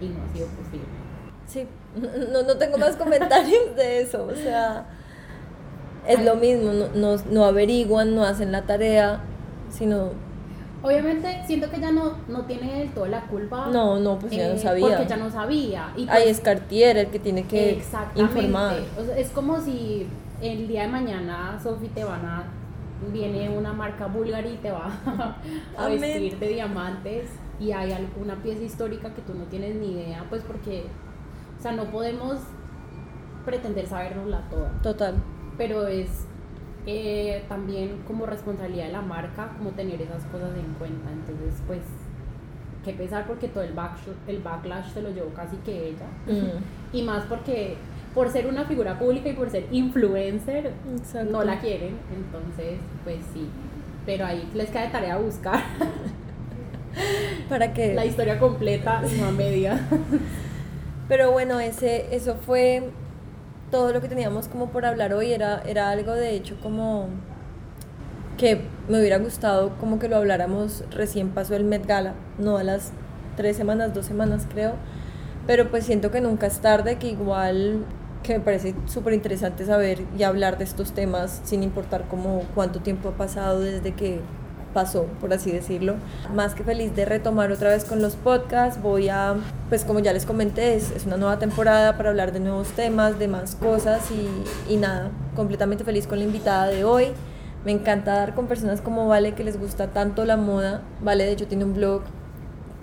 [0.00, 0.86] y no ha sido posible.
[1.46, 1.66] Sí,
[2.32, 4.86] no, no tengo más comentarios de eso, o sea,
[6.06, 9.20] es lo mismo, no, no, averiguan, no hacen la tarea,
[9.70, 10.10] sino
[10.82, 13.68] Obviamente siento que ya no, no tiene toda la culpa.
[13.72, 14.88] No, no, pues ya no eh, sabía.
[14.88, 15.94] Porque ya no sabía.
[15.96, 17.82] Y Ahí pues es Cartier el que tiene que
[18.16, 18.76] informar.
[19.16, 20.06] es como si
[20.44, 22.44] el día de mañana, Sofi, te van a,
[23.12, 24.90] viene una marca búlgara y te va
[25.78, 30.24] a vestir de diamantes y hay alguna pieza histórica que tú no tienes ni idea,
[30.28, 30.84] pues porque,
[31.58, 32.40] o sea, no podemos
[33.44, 34.70] pretender sabernosla toda.
[34.82, 35.14] Total.
[35.56, 36.26] Pero es
[36.86, 41.10] eh, también como responsabilidad de la marca, como tener esas cosas en cuenta.
[41.10, 41.80] Entonces, pues,
[42.84, 46.06] qué pesar porque todo el, backlash, el backlash se lo llevó casi que ella.
[46.26, 46.62] Mm.
[46.96, 47.76] Y más porque
[48.14, 50.72] por ser una figura pública y por ser influencer,
[51.28, 51.96] no la quieren.
[52.14, 53.48] Entonces, pues sí.
[54.06, 55.60] Pero ahí les queda de tarea buscar.
[57.48, 57.94] Para que...
[57.94, 59.88] La historia completa, no a media.
[61.08, 62.90] Pero bueno, ese, eso fue
[63.70, 65.32] todo lo que teníamos como por hablar hoy.
[65.32, 67.08] Era, era algo de hecho como
[68.38, 72.64] que me hubiera gustado como que lo habláramos recién pasó el Met Gala, no a
[72.64, 72.92] las
[73.36, 74.74] tres semanas, dos semanas creo.
[75.46, 77.84] Pero pues siento que nunca es tarde, que igual
[78.24, 82.80] que me parece súper interesante saber y hablar de estos temas sin importar cómo, cuánto
[82.80, 84.18] tiempo ha pasado desde que
[84.72, 85.94] pasó, por así decirlo.
[86.34, 88.82] Más que feliz de retomar otra vez con los podcasts.
[88.82, 89.36] Voy a,
[89.68, 93.20] pues como ya les comenté, es, es una nueva temporada para hablar de nuevos temas,
[93.20, 97.08] de más cosas y, y nada, completamente feliz con la invitada de hoy.
[97.64, 100.82] Me encanta dar con personas como Vale que les gusta tanto la moda.
[101.02, 102.02] Vale, de hecho, tiene un blog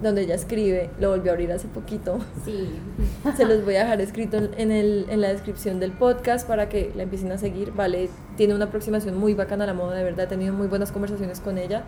[0.02, 2.20] donde ella escribe, lo volvió a abrir hace poquito.
[2.45, 2.70] Sí.
[3.38, 6.91] Se los voy a dejar escrito en, el, en la descripción del podcast para que
[6.95, 7.72] la empiecen a seguir.
[7.74, 10.91] Vale, tiene una aproximación muy bacana a la moda, de verdad, he tenido muy buenas
[10.91, 11.84] conversaciones con ella.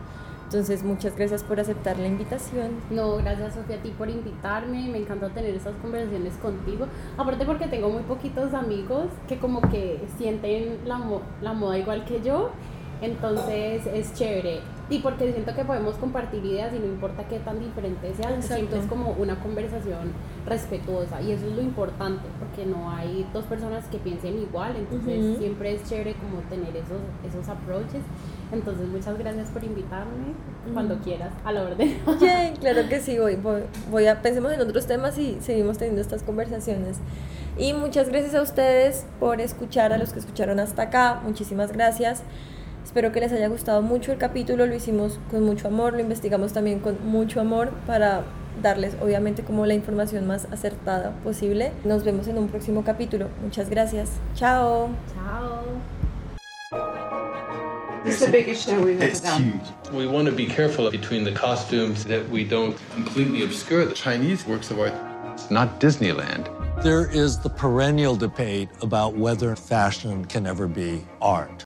[0.45, 2.74] Entonces, muchas gracias por aceptar la invitación.
[2.91, 4.88] No, gracias Sofía a ti por invitarme.
[4.88, 6.86] Me encanta tener estas conversaciones contigo.
[7.18, 11.01] Aparte porque tengo muy poquitos amigos que como que sienten la,
[11.41, 12.51] la moda igual que yo.
[13.01, 14.59] Entonces es chévere
[14.89, 18.55] y porque siento que podemos compartir ideas y no importa qué tan diferente sea, Exacto.
[18.55, 20.11] siempre es como una conversación
[20.45, 25.23] respetuosa y eso es lo importante porque no hay dos personas que piensen igual, entonces
[25.23, 25.38] Ujú.
[25.39, 28.01] siempre es chévere como tener esos, esos approaches.
[28.51, 30.34] Entonces muchas gracias por invitarme
[30.73, 31.97] cuando quieras, a la orden.
[32.21, 36.01] Yay, claro que sí, voy, voy, voy a, pensemos en otros temas y seguimos teniendo
[36.01, 36.97] estas conversaciones.
[37.57, 42.21] Y muchas gracias a ustedes por escuchar, a los que escucharon hasta acá, muchísimas gracias.
[42.84, 46.53] Espero que les haya gustado mucho el capítulo, lo hicimos con mucho amor, lo investigamos
[46.53, 48.23] también con mucho amor para
[48.61, 51.71] darles obviamente como la información más acertada posible.
[51.86, 53.29] Nos vemos en un próximo capítulo.
[53.41, 54.09] Muchas gracias.
[54.36, 54.89] Chao.
[55.13, 55.63] Chao.
[58.05, 59.43] It's the biggest show we've ever done.
[59.43, 59.93] huge.
[59.93, 64.45] We want to be careful between the costumes that we don't completely obscure the Chinese
[64.45, 64.93] works of art.
[65.31, 66.49] It's not Disneyland.
[66.84, 71.61] There is the perennial debate about whether fashion can ever be art.